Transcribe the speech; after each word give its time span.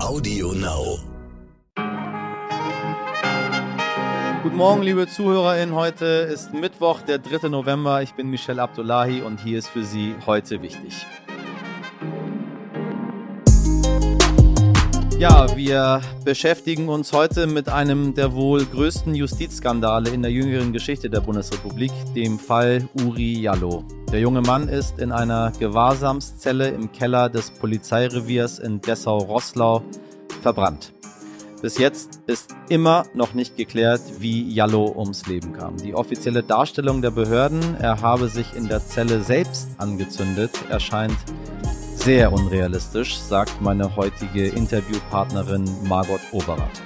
Audio 0.00 0.52
Now. 0.52 0.98
Guten 4.44 4.56
Morgen, 4.56 4.82
liebe 4.82 5.08
ZuhörerInnen. 5.08 5.74
Heute 5.74 6.04
ist 6.04 6.54
Mittwoch, 6.54 7.00
der 7.00 7.18
3. 7.18 7.48
November. 7.48 8.00
Ich 8.02 8.14
bin 8.14 8.30
Michel 8.30 8.60
Abdullahi 8.60 9.22
und 9.22 9.40
hier 9.40 9.58
ist 9.58 9.68
für 9.68 9.82
Sie 9.82 10.14
heute 10.24 10.62
wichtig. 10.62 11.04
Ja, 15.18 15.56
wir 15.56 16.00
beschäftigen 16.24 16.88
uns 16.88 17.12
heute 17.12 17.48
mit 17.48 17.68
einem 17.68 18.14
der 18.14 18.34
wohl 18.34 18.64
größten 18.64 19.16
Justizskandale 19.16 20.10
in 20.10 20.22
der 20.22 20.30
jüngeren 20.30 20.72
Geschichte 20.72 21.10
der 21.10 21.20
Bundesrepublik, 21.20 21.90
dem 22.14 22.38
Fall 22.38 22.88
Uri 23.02 23.40
Jallo. 23.40 23.82
Der 24.12 24.20
junge 24.20 24.42
Mann 24.42 24.68
ist 24.68 25.00
in 25.00 25.10
einer 25.10 25.50
Gewahrsamszelle 25.58 26.68
im 26.68 26.92
Keller 26.92 27.28
des 27.28 27.50
Polizeireviers 27.50 28.60
in 28.60 28.80
Dessau-Rosslau 28.80 29.82
verbrannt. 30.40 30.92
Bis 31.62 31.78
jetzt 31.78 32.20
ist 32.28 32.54
immer 32.68 33.04
noch 33.12 33.34
nicht 33.34 33.56
geklärt, 33.56 34.00
wie 34.20 34.48
Jallo 34.48 34.94
ums 34.96 35.26
Leben 35.26 35.52
kam. 35.52 35.78
Die 35.78 35.96
offizielle 35.96 36.44
Darstellung 36.44 37.02
der 37.02 37.10
Behörden, 37.10 37.60
er 37.80 38.00
habe 38.02 38.28
sich 38.28 38.54
in 38.54 38.68
der 38.68 38.86
Zelle 38.86 39.20
selbst 39.22 39.68
angezündet, 39.78 40.52
erscheint 40.68 41.18
sehr 41.98 42.32
unrealistisch, 42.32 43.16
sagt 43.16 43.60
meine 43.60 43.94
heutige 43.96 44.48
Interviewpartnerin 44.48 45.64
Margot 45.84 46.20
Overath. 46.32 46.82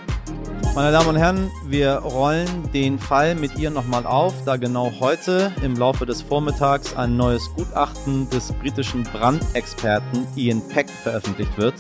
Meine 0.75 0.91
Damen 0.91 1.11
und 1.11 1.16
Herren, 1.16 1.51
wir 1.66 1.97
rollen 1.97 2.48
den 2.73 2.98
Fall 2.98 3.34
mit 3.34 3.59
ihr 3.59 3.70
nochmal 3.70 4.06
auf, 4.06 4.33
da 4.47 4.56
genau 4.56 4.91
heute 5.01 5.53
im 5.62 5.77
Laufe 5.77 6.06
des 6.06 6.23
Vormittags 6.23 6.97
ein 6.97 7.17
neues 7.17 7.51
Gutachten 7.55 8.29
des 8.30 8.53
britischen 8.53 9.03
Brandexperten 9.03 10.27
Ian 10.34 10.62
Peck 10.69 10.89
veröffentlicht 10.89 11.56
wird 11.59 11.75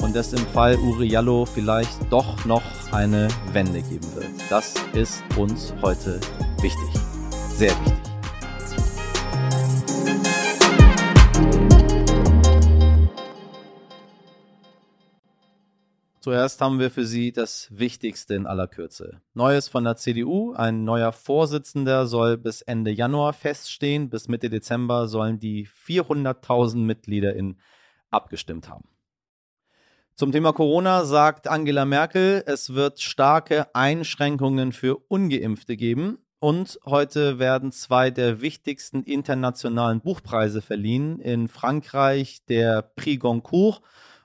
und 0.00 0.14
es 0.14 0.32
im 0.32 0.46
Fall 0.46 0.76
Uri 0.76 1.06
Jallo 1.06 1.46
vielleicht 1.46 1.98
doch 2.10 2.44
noch 2.44 2.62
eine 2.92 3.28
Wende 3.52 3.82
geben 3.82 4.06
wird. 4.14 4.28
Das 4.48 4.74
ist 4.92 5.24
uns 5.36 5.74
heute 5.82 6.20
wichtig. 6.60 6.88
Sehr 7.56 7.70
wichtig. 7.70 8.17
Zuerst 16.28 16.60
haben 16.60 16.78
wir 16.78 16.90
für 16.90 17.06
Sie 17.06 17.32
das 17.32 17.68
Wichtigste 17.70 18.34
in 18.34 18.46
aller 18.46 18.66
Kürze. 18.66 19.22
Neues 19.32 19.66
von 19.66 19.84
der 19.84 19.96
CDU. 19.96 20.52
Ein 20.52 20.84
neuer 20.84 21.10
Vorsitzender 21.10 22.06
soll 22.06 22.36
bis 22.36 22.60
Ende 22.60 22.90
Januar 22.90 23.32
feststehen. 23.32 24.10
Bis 24.10 24.28
Mitte 24.28 24.50
Dezember 24.50 25.08
sollen 25.08 25.38
die 25.38 25.66
400.000 25.66 26.80
MitgliederInnen 26.80 27.58
abgestimmt 28.10 28.68
haben. 28.68 28.90
Zum 30.16 30.30
Thema 30.30 30.52
Corona 30.52 31.06
sagt 31.06 31.48
Angela 31.48 31.86
Merkel, 31.86 32.42
es 32.44 32.74
wird 32.74 33.00
starke 33.00 33.74
Einschränkungen 33.74 34.72
für 34.72 34.98
ungeimpfte 35.08 35.78
geben. 35.78 36.18
Und 36.40 36.78
heute 36.84 37.38
werden 37.38 37.72
zwei 37.72 38.10
der 38.10 38.42
wichtigsten 38.42 39.02
internationalen 39.02 40.02
Buchpreise 40.02 40.60
verliehen. 40.60 41.20
In 41.20 41.48
Frankreich 41.48 42.44
der 42.44 42.82
Prix 42.82 43.18
Goncourt 43.18 43.80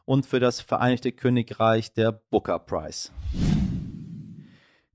und 0.05 0.25
für 0.25 0.39
das 0.39 0.61
Vereinigte 0.61 1.11
Königreich 1.11 1.93
der 1.93 2.11
Booker 2.11 2.59
Prize. 2.59 3.11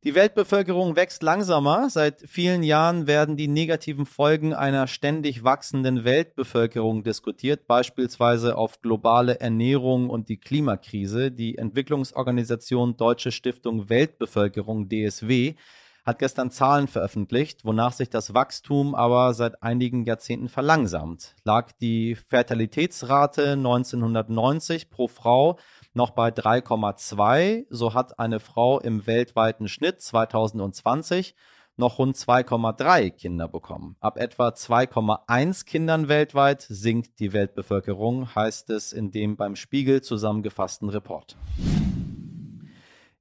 Die 0.04 0.14
Weltbevölkerung 0.14 0.94
wächst 0.94 1.24
langsamer. 1.24 1.90
Seit 1.90 2.22
vielen 2.26 2.62
Jahren 2.62 3.08
werden 3.08 3.36
die 3.36 3.48
negativen 3.48 4.06
Folgen 4.06 4.54
einer 4.54 4.86
ständig 4.86 5.42
wachsenden 5.42 6.04
Weltbevölkerung 6.04 7.02
diskutiert, 7.02 7.66
beispielsweise 7.66 8.56
auf 8.56 8.80
globale 8.80 9.40
Ernährung 9.40 10.08
und 10.08 10.28
die 10.28 10.36
Klimakrise. 10.36 11.32
Die 11.32 11.58
Entwicklungsorganisation 11.58 12.96
Deutsche 12.96 13.32
Stiftung 13.32 13.88
Weltbevölkerung 13.88 14.88
DSW 14.88 15.56
hat 16.04 16.18
gestern 16.18 16.50
Zahlen 16.50 16.88
veröffentlicht, 16.88 17.64
wonach 17.64 17.92
sich 17.92 18.10
das 18.10 18.34
Wachstum 18.34 18.94
aber 18.94 19.34
seit 19.34 19.62
einigen 19.62 20.04
Jahrzehnten 20.04 20.48
verlangsamt. 20.48 21.34
Lag 21.44 21.72
die 21.80 22.14
Fertilitätsrate 22.14 23.52
1990 23.52 24.90
pro 24.90 25.08
Frau 25.08 25.58
noch 25.94 26.10
bei 26.10 26.28
3,2, 26.28 27.66
so 27.70 27.94
hat 27.94 28.18
eine 28.18 28.40
Frau 28.40 28.80
im 28.80 29.06
weltweiten 29.06 29.68
Schnitt 29.68 30.00
2020 30.00 31.34
noch 31.78 31.98
rund 31.98 32.16
2,3 32.16 33.10
Kinder 33.10 33.48
bekommen. 33.48 33.96
Ab 34.00 34.18
etwa 34.18 34.48
2,1 34.48 35.64
Kindern 35.64 36.08
weltweit 36.08 36.62
sinkt 36.62 37.20
die 37.20 37.32
Weltbevölkerung, 37.32 38.34
heißt 38.34 38.70
es 38.70 38.92
in 38.92 39.10
dem 39.10 39.36
beim 39.36 39.56
Spiegel 39.56 40.02
zusammengefassten 40.02 40.88
Report. 40.88 41.36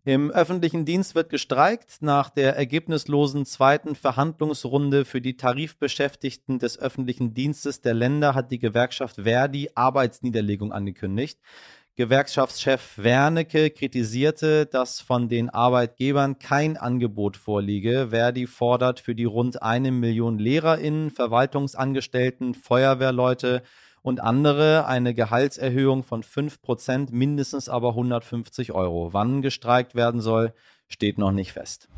Im 0.07 0.31
öffentlichen 0.31 0.85
Dienst 0.85 1.15
wird 1.15 1.29
gestreikt. 1.29 1.97
Nach 1.99 2.29
der 2.29 2.55
ergebnislosen 2.55 3.45
zweiten 3.45 3.93
Verhandlungsrunde 3.93 5.03
für 5.03 5.19
die 5.19 5.35
Tarifbeschäftigten 5.35 6.59
des 6.59 6.79
öffentlichen 6.79 7.33
Dienstes 7.33 7.81
der 7.81 7.93
Länder 7.93 8.33
hat 8.33 8.49
die 8.49 8.57
Gewerkschaft 8.57 9.17
Verdi 9.23 9.69
Arbeitsniederlegung 9.75 10.71
angekündigt. 10.71 11.41
Gewerkschaftschef 11.97 12.93
Wernicke 12.97 13.69
kritisierte, 13.69 14.65
dass 14.65 15.01
von 15.01 15.27
den 15.27 15.49
Arbeitgebern 15.49 16.39
kein 16.39 16.77
Angebot 16.77 17.35
vorliege. 17.35 18.07
Verdi 18.11 18.47
fordert 18.47 19.01
für 19.01 19.13
die 19.13 19.25
rund 19.25 19.61
eine 19.61 19.91
Million 19.91 20.39
LehrerInnen, 20.39 21.11
Verwaltungsangestellten, 21.11 22.53
Feuerwehrleute 22.53 23.61
und 24.01 24.21
andere 24.21 24.85
eine 24.85 25.13
Gehaltserhöhung 25.13 26.03
von 26.03 26.23
5%, 26.23 27.09
mindestens 27.11 27.69
aber 27.69 27.89
150 27.89 28.71
Euro. 28.71 29.13
Wann 29.13 29.41
gestreikt 29.41 29.95
werden 29.95 30.21
soll, 30.21 30.53
steht 30.87 31.17
noch 31.17 31.31
nicht 31.31 31.53
fest. 31.53 31.89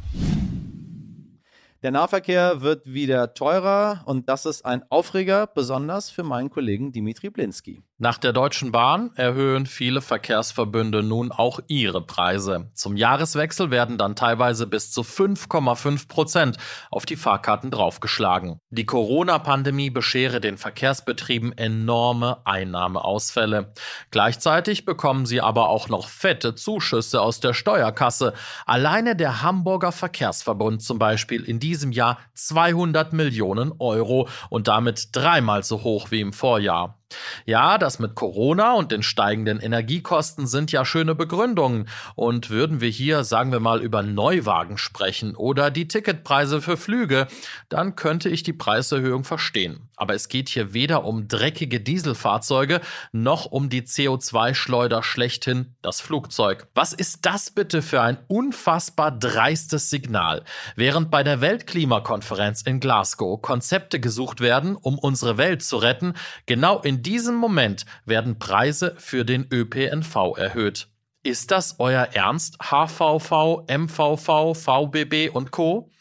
Der 1.82 1.92
Nahverkehr 1.92 2.60
wird 2.60 2.86
wieder 2.88 3.34
teurer 3.34 4.02
und 4.04 4.28
das 4.28 4.46
ist 4.46 4.66
ein 4.66 4.84
Aufreger, 4.90 5.48
besonders 5.48 6.10
für 6.10 6.24
meinen 6.24 6.50
Kollegen 6.50 6.92
Dimitri 6.92 7.30
Blinski. 7.30 7.82
Nach 8.02 8.18
der 8.18 8.32
Deutschen 8.32 8.72
Bahn 8.72 9.12
erhöhen 9.16 9.66
viele 9.66 10.00
Verkehrsverbünde 10.02 11.04
nun 11.04 11.34
auch 11.34 11.60
ihre 11.68 12.02
Preise. 12.02 12.70
Zum 12.74 12.96
Jahreswechsel 12.96 13.72
werden 13.72 13.98
dann 13.98 14.16
teilweise 14.16 14.68
bis 14.68 14.92
zu 14.92 15.02
5,5 15.02 16.08
Prozent 16.08 16.58
auf 16.92 17.06
die 17.06 17.18
Fahrkarten 17.18 17.72
draufgeschlagen. 17.72 18.62
Die 18.70 18.86
Corona-Pandemie 18.86 19.90
beschere 19.90 20.40
den 20.40 20.58
Verkehrsbetrieben 20.58 21.58
enorme 21.58 22.46
Einnahmeausfälle. 22.46 23.74
Gleichzeitig 24.12 24.86
bekommen 24.86 25.26
sie 25.26 25.42
aber 25.42 25.68
auch 25.68 25.90
noch 25.90 26.08
fette 26.08 26.56
Zuschüsse 26.56 27.22
aus 27.22 27.42
der 27.42 27.54
Steuerkasse. 27.54 28.34
Alleine 28.66 29.18
der 29.18 29.42
Hamburger 29.42 29.92
Verkehrsverbund 29.92 30.82
zum 30.82 31.00
Beispiel 31.00 31.44
in 31.44 31.60
diesem 31.70 31.92
Jahr 31.92 32.18
200 32.34 33.14
Millionen 33.14 33.72
Euro 33.78 34.28
und 34.50 34.68
damit 34.68 35.10
dreimal 35.12 35.64
so 35.64 35.84
hoch 35.84 36.10
wie 36.10 36.20
im 36.20 36.34
Vorjahr. 36.34 36.99
Ja, 37.46 37.78
das 37.78 38.00
mit 38.00 38.16
Corona 38.16 38.74
und 38.74 38.92
den 38.92 39.04
steigenden 39.04 39.60
Energiekosten 39.60 40.48
sind 40.48 40.72
ja 40.72 40.86
schöne 40.86 41.16
Begründungen. 41.16 41.88
Und 42.16 42.50
würden 42.50 42.82
wir 42.82 42.90
hier, 42.90 43.24
sagen 43.24 43.52
wir 43.52 43.60
mal, 43.60 43.82
über 43.82 44.04
Neuwagen 44.04 44.78
sprechen 44.78 45.36
oder 45.36 45.72
die 45.72 45.88
Ticketpreise 45.88 46.62
für 46.62 46.78
Flüge, 46.78 47.28
dann 47.70 47.96
könnte 47.96 48.30
ich 48.30 48.44
die 48.44 48.54
Preiserhöhung 48.54 49.24
verstehen. 49.24 49.90
Aber 49.96 50.14
es 50.14 50.30
geht 50.30 50.48
hier 50.48 50.74
weder 50.74 51.04
um 51.04 51.28
dreckige 51.28 51.82
Dieselfahrzeuge 51.82 52.80
noch 53.12 53.46
um 53.46 53.70
die 53.70 53.82
CO2-Schleuder 53.82 55.04
schlechthin, 55.04 55.76
das 55.82 56.00
Flugzeug. 56.00 56.68
Was 56.74 56.94
ist 56.94 57.26
das 57.26 57.52
bitte 57.52 57.82
für 57.82 58.02
ein 58.02 58.18
unfassbar 58.28 59.12
dreistes 59.12 59.90
Signal? 59.90 60.44
Während 60.78 61.12
bei 61.12 61.24
der 61.24 61.42
Weltklimakonferenz 61.42 62.62
in 62.62 62.80
Glasgow 62.80 63.42
Konzepte 63.42 64.00
gesucht 64.00 64.40
werden, 64.40 64.78
um 64.78 64.98
unsere 64.98 65.38
Welt 65.38 65.64
zu 65.64 65.78
retten, 65.78 66.14
genau 66.46 66.80
in 66.80 66.99
diesem 67.02 67.36
Moment 67.36 67.86
werden 68.06 68.40
Preise 68.40 68.96
für 68.98 69.26
den 69.26 69.48
ÖPNV 69.52 70.38
erhöht. 70.38 70.88
Ist 71.22 71.52
das 71.52 71.76
euer 71.80 72.08
Ernst, 72.14 72.58
HVV, 72.62 73.66
MVV, 73.68 74.54
VBB 74.56 75.30
und 75.30 75.52
Co? 75.52 75.92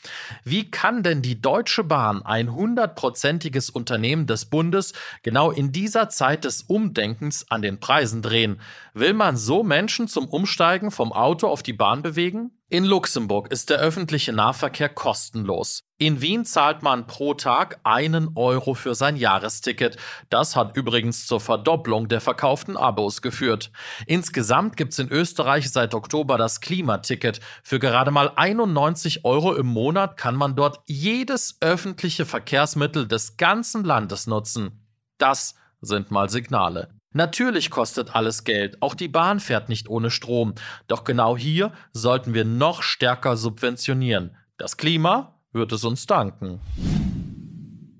Wie 0.45 0.71
kann 0.71 1.03
denn 1.03 1.23
die 1.23 1.43
Deutsche 1.43 1.83
Bahn, 1.83 2.23
ein 2.23 2.55
hundertprozentiges 2.55 3.69
Unternehmen 3.69 4.29
des 4.29 4.45
Bundes, 4.45 4.93
genau 5.25 5.51
in 5.51 5.73
dieser 5.73 6.09
Zeit 6.09 6.45
des 6.45 6.63
Umdenkens 6.63 7.51
an 7.51 7.63
den 7.63 7.81
Preisen 7.81 8.23
drehen? 8.23 8.61
Will 8.95 9.13
man 9.13 9.37
so 9.37 9.65
Menschen 9.65 10.07
zum 10.07 10.29
Umsteigen 10.29 10.93
vom 10.93 11.13
Auto 11.13 11.49
auf 11.49 11.65
die 11.65 11.73
Bahn 11.73 12.03
bewegen? 12.03 12.58
In 12.71 12.85
Luxemburg 12.85 13.51
ist 13.51 13.71
der 13.71 13.79
öffentliche 13.79 14.35
Nahverkehr 14.35 14.91
kostenlos. 14.91 15.85
In 15.97 16.21
Wien 16.21 16.45
zahlt 16.45 16.83
man 16.83 17.07
pro 17.07 17.33
Tag 17.33 17.81
einen 17.83 18.33
Euro 18.35 18.75
für 18.75 18.95
sein 18.95 19.17
Jahresticket. 19.17 19.97
Das 20.29 20.55
hat 20.55 20.77
übrigens 20.77 21.27
zur 21.27 21.41
Verdopplung 21.41 22.09
der 22.09 22.21
verkauften 22.21 22.77
Abos 22.77 23.23
geführt. 23.23 23.73
Insgesamt 24.07 24.77
gibt's 24.77 24.99
in 24.99 25.09
Österreich 25.09 25.71
seit 25.71 25.95
Oktober 25.95 26.37
das 26.37 26.61
Klimaticket. 26.61 27.41
Für 27.63 27.79
gerade 27.79 28.11
mal 28.11 28.33
91 28.37 29.25
Euro 29.25 29.55
im 29.55 29.67
Monat 29.69 30.19
kann 30.19 30.37
man 30.37 30.55
dort 30.55 30.81
jedes 30.85 31.57
öffentliche 31.63 32.27
Verkehrsmittel 32.27 33.09
des 33.09 33.39
ganzen 33.39 33.83
Landes 33.83 34.27
nutzen. 34.27 34.87
Das 35.17 35.55
sind 35.81 36.11
mal 36.11 36.29
Signale. 36.29 36.98
Natürlich 37.13 37.71
kostet 37.71 38.15
alles 38.15 38.45
Geld, 38.45 38.83
auch 38.83 38.95
die 38.95 39.09
Bahn 39.09 39.41
fährt 39.41 39.69
nicht 39.71 39.89
ohne 39.89 40.11
Strom. 40.11 40.55
Doch 40.89 41.05
genau 41.05 41.37
hier 41.37 41.73
sollten 41.93 42.35
wir 42.35 42.45
noch 42.45 42.83
stärker 42.83 43.37
subventionieren. 43.37 44.37
Das 44.59 44.77
Klima 44.77 45.41
wird 45.53 45.73
es 45.73 45.85
uns 45.85 46.07
danken. 46.07 46.61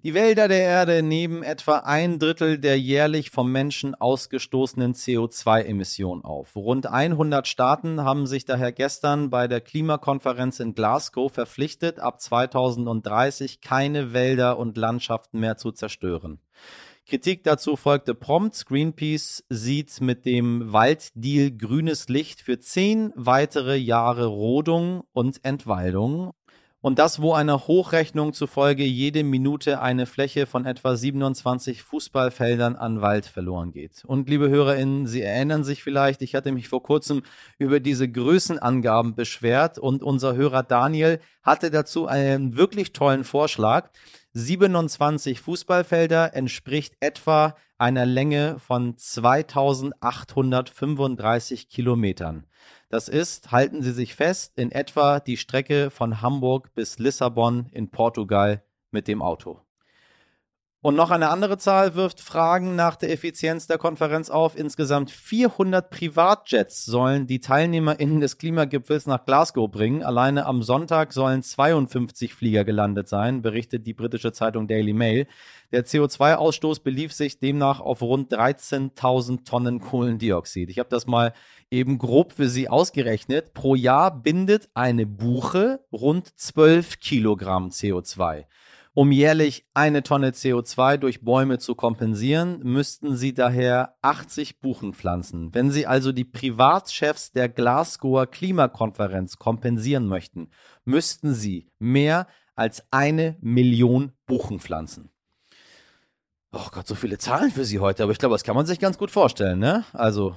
Die 0.05 0.15
Wälder 0.15 0.47
der 0.47 0.61
Erde 0.61 1.03
nehmen 1.03 1.43
etwa 1.43 1.79
ein 1.79 2.19
Drittel 2.19 2.59
der 2.59 2.79
jährlich 2.79 3.31
vom 3.31 3.51
Menschen 3.51 3.95
ausgestoßenen 3.95 4.95
CO2-Emissionen 4.95 6.23
auf. 6.23 6.55
Rund 6.55 6.87
100 6.87 7.49
Staaten 7.49 8.03
haben 8.03 8.27
sich 8.27 8.45
daher 8.45 8.73
gestern 8.73 9.29
bei 9.29 9.49
der 9.49 9.61
Klimakonferenz 9.61 10.61
in 10.61 10.75
Glasgow 10.75 11.33
verpflichtet, 11.33 11.99
ab 11.99 12.21
2030 12.21 13.61
keine 13.61 14.13
Wälder 14.13 14.59
und 14.59 14.77
Landschaften 14.77 15.41
mehr 15.41 15.57
zu 15.57 15.73
zerstören. 15.73 16.41
Kritik 17.09 17.43
dazu 17.43 17.77
folgte 17.77 18.15
prompt. 18.15 18.67
Greenpeace 18.67 19.43
sieht 19.49 19.99
mit 20.03 20.27
dem 20.27 20.75
Walddeal 20.75 21.51
grünes 21.51 22.11
Licht 22.11 22.43
für 22.43 22.59
zehn 22.59 23.15
weitere 23.17 23.77
Jahre 23.77 24.27
Rodung 24.27 25.05
und 25.15 25.43
Entwaldung. 25.43 26.33
Und 26.81 27.01
das, 27.01 27.21
wo 27.21 27.33
einer 27.33 27.67
Hochrechnung 27.67 28.33
zufolge 28.33 28.85
jede 28.85 29.25
Minute 29.25 29.83
eine 29.83 30.07
Fläche 30.07 30.47
von 30.47 30.65
etwa 30.65 30.95
27 30.95 31.83
Fußballfeldern 31.83 32.77
an 32.77 33.01
Wald 33.01 33.27
verloren 33.27 33.73
geht. 33.73 34.05
Und 34.05 34.29
liebe 34.29 34.49
HörerInnen, 34.49 35.09
Sie 35.09 35.23
erinnern 35.23 35.65
sich 35.65 35.83
vielleicht, 35.83 36.23
ich 36.23 36.37
hatte 36.37 36.53
mich 36.53 36.69
vor 36.69 36.85
kurzem 36.85 37.23
über 37.59 37.81
diese 37.81 38.09
Größenangaben 38.09 39.17
beschwert 39.17 39.81
und 39.81 40.05
unser 40.05 40.37
Hörer 40.37 40.63
Daniel 40.63 41.19
hatte 41.43 41.73
dazu 41.73 42.07
einen 42.07 42.57
wirklich 42.57 42.93
tollen 42.93 43.25
Vorschlag. 43.25 43.91
27 44.35 45.41
Fußballfelder 45.41 46.33
entspricht 46.35 46.95
etwa 47.01 47.57
einer 47.77 48.07
Länge 48.07 48.61
von 48.61 48.97
2835 48.97 51.69
Kilometern. 51.69 52.47
Das 52.91 53.09
ist, 53.09 53.53
halten 53.53 53.83
Sie 53.83 53.93
sich 53.93 54.15
fest, 54.15 54.55
in 54.57 54.73
etwa 54.73 55.21
die 55.21 55.37
Strecke 55.37 55.91
von 55.91 56.23
Hamburg 56.23 56.75
bis 56.75 56.99
Lissabon 56.99 57.67
in 57.71 57.91
Portugal 57.91 58.63
mit 58.91 59.09
dem 59.09 59.21
Auto. 59.21 59.61
Und 60.81 60.95
noch 60.95 61.11
eine 61.11 61.29
andere 61.31 61.59
Zahl 61.59 61.97
wirft 61.97 62.21
Fragen 62.21 62.77
nach 62.77 62.95
der 62.95 63.11
Effizienz 63.11 63.67
der 63.67 63.79
Konferenz 63.79 64.31
auf. 64.31 64.57
Insgesamt 64.57 65.11
400 65.11 65.91
Privatjets 65.91 66.85
sollen 66.85 67.27
die 67.27 67.41
TeilnehmerInnen 67.41 68.21
des 68.21 68.39
Klimagipfels 68.39 69.07
nach 69.07 69.27
Glasgow 69.27 69.69
bringen. 69.69 70.05
Alleine 70.05 70.47
am 70.47 70.63
Sonntag 70.63 71.13
sollen 71.13 71.43
52 71.43 72.33
Flieger 72.33 72.65
gelandet 72.65 73.09
sein, 73.09 73.43
berichtet 73.43 73.89
die 73.89 73.93
britische 73.93 74.33
Zeitung 74.33 74.69
Daily 74.69 74.93
Mail. 74.93 75.27
Der 75.73 75.85
CO2-Ausstoß 75.85 76.85
belief 76.85 77.13
sich 77.13 77.41
demnach 77.41 77.81
auf 77.81 78.01
rund 78.01 78.33
13.000 78.33 79.45
Tonnen 79.45 79.81
Kohlendioxid. 79.81 80.71
Ich 80.71 80.79
habe 80.79 80.89
das 80.89 81.09
mal 81.09 81.33
eben 81.71 81.99
grob 81.99 82.33
für 82.33 82.49
Sie 82.49 82.69
ausgerechnet. 82.69 83.55
Pro 83.55 83.75
Jahr 83.75 84.11
bindet 84.23 84.69
eine 84.75 85.07
Buche 85.07 85.81
rund 85.93 86.29
12 86.39 87.01
Kilogramm 87.01 87.69
CO2. 87.69 88.47
Um 88.95 89.13
jährlich 89.13 89.65
eine 89.75 90.03
Tonne 90.03 90.31
CO2 90.31 90.97
durch 90.97 91.21
Bäume 91.21 91.59
zu 91.59 91.77
kompensieren, 91.77 92.59
müssten 92.65 93.17
sie 93.17 93.33
daher 93.33 93.95
80 94.03 94.59
Buchen 94.61 94.93
pflanzen. 94.93 95.55
Wenn 95.55 95.71
sie 95.71 95.87
also 95.87 96.11
die 96.11 96.25
Privatchefs 96.25 97.31
der 97.31 97.49
Glasgower 97.49 98.27
Klimakonferenz 98.27 99.37
kompensieren 99.39 100.09
möchten, 100.09 100.51
müssten 100.85 101.33
sie 101.33 101.71
mehr 101.79 102.27
als 102.57 102.83
eine 102.91 103.37
Million 103.41 104.11
Buchen 104.27 104.59
pflanzen. 104.59 105.11
Oh 106.51 106.67
Gott, 106.73 106.89
so 106.89 106.97
viele 106.97 107.19
Zahlen 107.19 107.53
für 107.53 107.65
Sie 107.65 107.79
heute, 107.79 108.03
aber 108.03 108.11
ich 108.11 108.19
glaube, 108.19 108.35
das 108.35 108.43
kann 108.43 108.57
man 108.57 108.67
sich 108.67 108.81
ganz 108.81 108.99
gut 108.99 109.13
vorstellen, 109.13 109.61
ne? 109.61 109.85
Also 109.93 110.35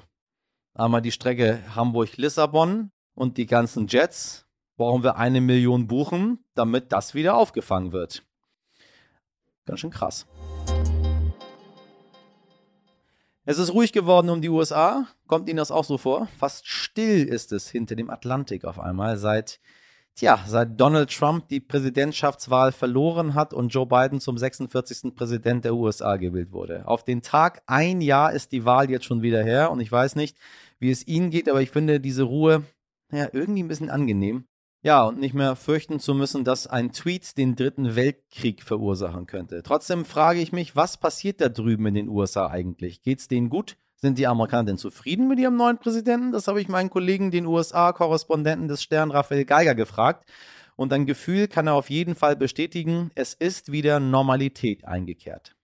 einmal 0.73 1.01
die 1.01 1.11
Strecke 1.11 1.59
Hamburg-Lissabon 1.75 2.91
und 3.15 3.37
die 3.37 3.45
ganzen 3.45 3.87
Jets 3.87 4.45
brauchen 4.77 5.03
wir 5.03 5.17
eine 5.17 5.41
Million 5.41 5.87
Buchen, 5.87 6.43
damit 6.55 6.91
das 6.91 7.13
wieder 7.13 7.35
aufgefangen 7.35 7.91
wird. 7.91 8.23
Ganz 9.65 9.79
schön 9.79 9.91
krass. 9.91 10.25
Es 13.43 13.57
ist 13.57 13.73
ruhig 13.73 13.91
geworden 13.91 14.29
um 14.29 14.41
die 14.41 14.49
USA. 14.49 15.07
Kommt 15.27 15.49
Ihnen 15.49 15.57
das 15.57 15.71
auch 15.71 15.83
so 15.83 15.97
vor? 15.97 16.27
Fast 16.37 16.67
still 16.67 17.27
ist 17.27 17.51
es 17.51 17.69
hinter 17.69 17.95
dem 17.95 18.09
Atlantik 18.09 18.65
auf 18.65 18.79
einmal, 18.79 19.17
seit, 19.17 19.59
tja, 20.15 20.43
seit 20.47 20.79
Donald 20.79 21.15
Trump 21.15 21.47
die 21.47 21.59
Präsidentschaftswahl 21.59 22.71
verloren 22.71 23.33
hat 23.33 23.53
und 23.53 23.69
Joe 23.69 23.85
Biden 23.85 24.19
zum 24.19 24.37
46. 24.37 25.15
Präsident 25.15 25.65
der 25.65 25.75
USA 25.75 26.17
gewählt 26.17 26.51
wurde. 26.51 26.87
Auf 26.87 27.03
den 27.03 27.21
Tag 27.21 27.61
ein 27.65 28.01
Jahr 28.01 28.33
ist 28.33 28.51
die 28.51 28.65
Wahl 28.65 28.89
jetzt 28.89 29.05
schon 29.05 29.21
wieder 29.21 29.43
her 29.43 29.71
und 29.71 29.79
ich 29.79 29.91
weiß 29.91 30.15
nicht, 30.15 30.37
wie 30.79 30.91
es 30.91 31.07
Ihnen 31.07 31.29
geht, 31.29 31.49
aber 31.49 31.61
ich 31.61 31.71
finde 31.71 31.99
diese 31.99 32.23
Ruhe, 32.23 32.63
ja, 33.11 33.27
irgendwie 33.31 33.63
ein 33.63 33.67
bisschen 33.67 33.89
angenehm. 33.89 34.45
Ja, 34.83 35.03
und 35.03 35.19
nicht 35.19 35.35
mehr 35.35 35.55
fürchten 35.55 35.99
zu 35.99 36.15
müssen, 36.15 36.43
dass 36.43 36.65
ein 36.65 36.91
Tweet 36.91 37.37
den 37.37 37.55
dritten 37.55 37.95
Weltkrieg 37.95 38.63
verursachen 38.63 39.27
könnte. 39.27 39.61
Trotzdem 39.61 40.05
frage 40.05 40.39
ich 40.39 40.51
mich, 40.51 40.75
was 40.75 40.97
passiert 40.97 41.39
da 41.39 41.49
drüben 41.49 41.85
in 41.85 41.93
den 41.93 42.09
USA 42.09 42.47
eigentlich? 42.47 43.03
Geht's 43.03 43.27
denen 43.27 43.49
gut? 43.49 43.77
Sind 44.03 44.17
die 44.17 44.25
Amerikaner 44.25 44.63
denn 44.63 44.77
zufrieden 44.79 45.27
mit 45.27 45.37
ihrem 45.37 45.55
neuen 45.55 45.77
Präsidenten? 45.77 46.31
Das 46.31 46.47
habe 46.47 46.59
ich 46.59 46.67
meinen 46.67 46.89
Kollegen, 46.89 47.29
den 47.29 47.45
USA-Korrespondenten 47.45 48.67
des 48.67 48.81
Stern 48.81 49.11
Raphael 49.11 49.45
Geiger 49.45 49.75
gefragt. 49.75 50.27
Und 50.75 50.91
ein 50.91 51.05
Gefühl 51.05 51.47
kann 51.47 51.67
er 51.67 51.75
auf 51.75 51.91
jeden 51.91 52.15
Fall 52.15 52.35
bestätigen, 52.35 53.11
es 53.13 53.35
ist 53.35 53.71
wieder 53.71 53.99
Normalität 53.99 54.85
eingekehrt. 54.85 55.55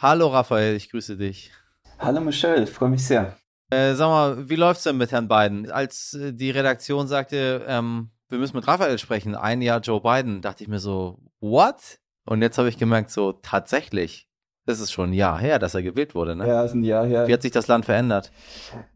Hallo 0.00 0.28
Raphael, 0.28 0.76
ich 0.76 0.90
grüße 0.90 1.18
dich. 1.18 1.52
Hallo 1.98 2.22
Michelle, 2.22 2.66
freue 2.66 2.88
mich 2.88 3.04
sehr. 3.04 3.36
Äh, 3.70 3.92
sag 3.92 4.08
mal, 4.08 4.48
wie 4.48 4.56
läuft's 4.56 4.84
denn 4.84 4.96
mit 4.96 5.12
Herrn 5.12 5.28
Biden? 5.28 5.70
Als 5.70 6.14
äh, 6.14 6.32
die 6.32 6.50
Redaktion 6.50 7.06
sagte, 7.06 7.66
ähm, 7.68 8.08
wir 8.30 8.38
müssen 8.38 8.56
mit 8.56 8.66
Raphael 8.66 8.98
sprechen, 8.98 9.34
ein 9.34 9.60
Jahr 9.60 9.80
Joe 9.80 10.00
Biden, 10.00 10.40
dachte 10.40 10.64
ich 10.64 10.70
mir 10.70 10.78
so, 10.78 11.18
what? 11.40 11.98
Und 12.24 12.40
jetzt 12.40 12.56
habe 12.56 12.70
ich 12.70 12.78
gemerkt, 12.78 13.10
so 13.10 13.32
tatsächlich, 13.32 14.26
das 14.66 14.80
ist 14.80 14.92
schon 14.92 15.10
ein 15.10 15.12
Jahr 15.12 15.38
her, 15.38 15.58
dass 15.58 15.74
er 15.74 15.82
gewählt 15.82 16.14
wurde, 16.14 16.34
ne? 16.34 16.46
Ja, 16.46 16.64
ist 16.64 16.74
ein 16.74 16.84
Jahr 16.84 17.04
her. 17.06 17.28
Wie 17.28 17.32
hat 17.32 17.42
sich 17.42 17.52
das 17.52 17.66
Land 17.68 17.84
verändert? 17.84 18.32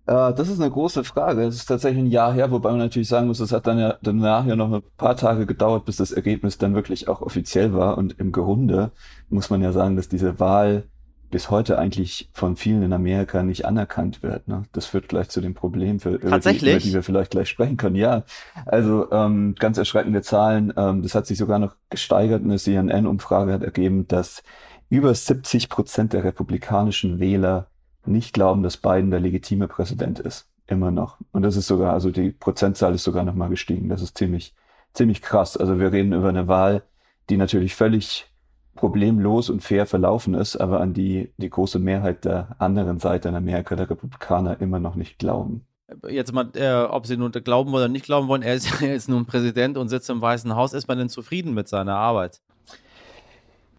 Äh, 0.07 0.33
das 0.33 0.49
ist 0.49 0.61
eine 0.61 0.71
große 0.71 1.05
Frage. 1.05 1.43
Es 1.43 1.57
ist 1.57 1.67
tatsächlich 1.67 2.03
ein 2.03 2.11
Jahr 2.11 2.33
her, 2.33 2.51
wobei 2.51 2.71
man 2.71 2.79
natürlich 2.79 3.09
sagen 3.09 3.27
muss, 3.27 3.41
es 3.41 3.53
hat 3.53 3.67
dann 3.67 3.79
ja 3.79 3.97
danach 4.03 4.47
ja 4.47 4.57
noch 4.57 4.73
ein 4.73 4.83
paar 4.97 5.17
Tage 5.17 5.45
gedauert, 5.45 5.85
bis 5.85 5.97
das 5.97 6.13
Ergebnis 6.13 6.57
dann 6.57 6.75
wirklich 6.75 7.09
auch 7.09 7.21
offiziell 7.21 7.75
war. 7.75 7.99
Und 7.99 8.19
im 8.19 8.33
Grunde 8.33 8.93
muss 9.29 9.51
man 9.51 9.61
ja 9.61 9.73
sagen, 9.73 9.97
dass 9.97 10.09
diese 10.09 10.41
Wahl 10.41 10.85
bis 11.31 11.51
heute 11.51 11.79
eigentlich 11.79 12.31
von 12.33 12.57
vielen 12.57 12.83
in 12.83 12.93
Amerika 12.93 13.43
nicht 13.43 13.67
anerkannt 13.67 14.23
wird. 14.23 14.49
Ne? 14.49 14.63
Das 14.73 14.87
führt 14.87 15.09
gleich 15.09 15.29
zu 15.29 15.43
dem 15.43 15.53
Problem, 15.53 16.01
für, 16.01 16.15
über, 16.15 16.39
die, 16.39 16.57
über 16.57 16.79
die 16.79 16.95
wir 16.95 17.03
vielleicht 17.03 17.33
gleich 17.33 17.51
sprechen 17.51 17.77
können. 17.77 17.97
Ja, 17.97 18.25
also 18.65 19.11
ähm, 19.13 19.55
ganz 19.59 19.77
erschreckende 19.77 20.23
Zahlen. 20.23 20.73
Ähm, 20.77 21.03
das 21.03 21.15
hat 21.15 21.27
sich 21.27 21.37
sogar 21.37 21.59
noch 21.59 21.77
gesteigert. 21.91 22.43
Eine 22.43 22.57
CNN-Umfrage 22.57 23.53
hat 23.53 23.63
ergeben, 23.63 24.09
dass 24.09 24.43
über 24.91 25.15
70 25.15 25.69
Prozent 25.69 26.13
der 26.13 26.25
republikanischen 26.25 27.19
Wähler 27.19 27.69
nicht 28.07 28.33
glauben, 28.33 28.63
dass 28.63 28.77
Biden 28.77 29.11
der 29.11 29.21
legitime 29.21 29.69
Präsident 29.69 30.19
ist. 30.19 30.49
Immer 30.67 30.91
noch. 30.91 31.19
Und 31.33 31.43
das 31.43 31.57
ist 31.57 31.67
sogar, 31.67 31.93
also 31.93 32.11
die 32.11 32.31
Prozentzahl 32.31 32.95
ist 32.95 33.05
sogar 33.05 33.25
nochmal 33.25 33.49
gestiegen. 33.49 33.89
Das 33.89 34.03
ist 34.03 34.19
ziemlich, 34.19 34.55
ziemlich 34.93 35.23
krass. 35.23 35.57
Also 35.57 35.79
wir 35.79 35.93
reden 35.93 36.13
über 36.13 36.29
eine 36.29 36.49
Wahl, 36.49 36.83
die 37.31 37.37
natürlich 37.37 37.75
völlig 37.75 38.27
problemlos 38.75 39.51
und 39.51 39.63
fair 39.63 39.87
verlaufen 39.87 40.35
ist, 40.35 40.57
aber 40.57 40.81
an 40.81 40.95
die 40.95 41.33
die 41.37 41.51
große 41.51 41.79
Mehrheit 41.79 42.25
der 42.25 42.55
anderen 42.59 42.99
Seite 42.99 43.29
in 43.29 43.35
Amerika, 43.35 43.77
der 43.77 43.91
Republikaner, 43.91 44.61
immer 44.61 44.79
noch 44.79 44.95
nicht 44.95 45.19
glauben. 45.19 45.67
Jetzt 46.09 46.33
mal, 46.33 46.51
äh, 46.55 46.85
ob 46.85 47.07
sie 47.07 47.17
nun 47.17 47.33
glauben 47.33 47.73
oder 47.73 47.89
nicht 47.89 48.05
glauben 48.05 48.29
wollen, 48.29 48.43
er 48.43 48.55
ist 48.55 48.69
ja 48.81 48.87
jetzt 48.87 49.09
nun 49.09 49.27
Präsident 49.27 49.79
und 49.79 49.89
sitzt 49.89 50.11
im 50.11 50.21
Weißen 50.21 50.55
Haus. 50.55 50.75
Ist 50.75 50.87
man 50.87 50.99
denn 50.99 51.09
zufrieden 51.09 51.55
mit 51.55 51.67
seiner 51.67 51.97
Arbeit? 51.97 52.41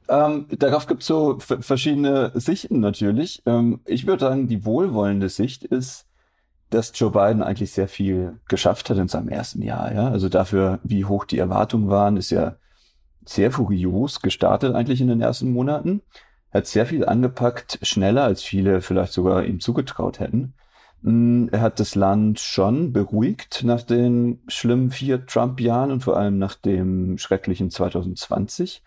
Ähm, 0.09 0.47
darauf 0.49 0.87
gibt 0.87 1.01
es 1.01 1.07
so 1.07 1.37
verschiedene 1.39 2.31
Sichten 2.33 2.79
natürlich. 2.79 3.43
Ähm, 3.45 3.81
ich 3.85 4.07
würde 4.07 4.25
sagen, 4.25 4.47
die 4.47 4.65
wohlwollende 4.65 5.29
Sicht 5.29 5.63
ist, 5.63 6.07
dass 6.71 6.91
Joe 6.95 7.11
Biden 7.11 7.43
eigentlich 7.43 7.71
sehr 7.71 7.87
viel 7.87 8.39
geschafft 8.47 8.89
hat 8.89 8.97
in 8.97 9.07
seinem 9.07 9.29
ersten 9.29 9.61
Jahr. 9.61 9.93
Ja? 9.93 10.09
Also 10.09 10.27
dafür, 10.27 10.79
wie 10.83 11.05
hoch 11.05 11.25
die 11.25 11.37
Erwartungen 11.37 11.89
waren, 11.89 12.17
ist 12.17 12.31
ja 12.31 12.55
sehr 13.23 13.51
furios 13.51 14.21
gestartet 14.21 14.73
eigentlich 14.73 15.01
in 15.01 15.07
den 15.07 15.21
ersten 15.21 15.51
Monaten, 15.51 16.01
hat 16.51 16.65
sehr 16.65 16.87
viel 16.87 17.05
angepackt, 17.05 17.77
schneller 17.83 18.23
als 18.23 18.41
viele 18.41 18.81
vielleicht 18.81 19.13
sogar 19.13 19.45
ihm 19.45 19.59
zugetraut 19.59 20.19
hätten. 20.19 20.53
Mm, 21.01 21.47
er 21.51 21.61
hat 21.61 21.79
das 21.79 21.93
Land 21.93 22.39
schon 22.39 22.91
beruhigt 22.93 23.63
nach 23.63 23.83
den 23.83 24.41
schlimmen 24.47 24.89
vier 24.89 25.25
Trump-Jahren 25.27 25.91
und 25.91 26.03
vor 26.03 26.17
allem 26.17 26.39
nach 26.39 26.55
dem 26.55 27.19
schrecklichen 27.19 27.69
2020. 27.69 28.83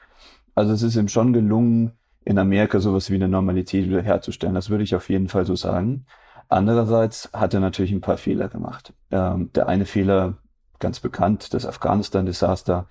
Also 0.54 0.72
es 0.72 0.82
ist 0.82 0.96
ihm 0.96 1.08
schon 1.08 1.32
gelungen, 1.32 1.92
in 2.24 2.38
Amerika 2.38 2.78
sowas 2.78 3.10
wie 3.10 3.16
eine 3.16 3.28
Normalität 3.28 3.88
wiederherzustellen. 3.88 4.54
Das 4.54 4.70
würde 4.70 4.84
ich 4.84 4.94
auf 4.94 5.08
jeden 5.08 5.28
Fall 5.28 5.46
so 5.46 5.56
sagen. 5.56 6.06
Andererseits 6.48 7.30
hat 7.32 7.54
er 7.54 7.60
natürlich 7.60 7.92
ein 7.92 8.00
paar 8.00 8.18
Fehler 8.18 8.48
gemacht. 8.48 8.92
Ähm, 9.10 9.50
der 9.54 9.68
eine 9.68 9.86
Fehler, 9.86 10.34
ganz 10.78 11.00
bekannt, 11.00 11.54
das 11.54 11.66
Afghanistan-Desaster, 11.66 12.88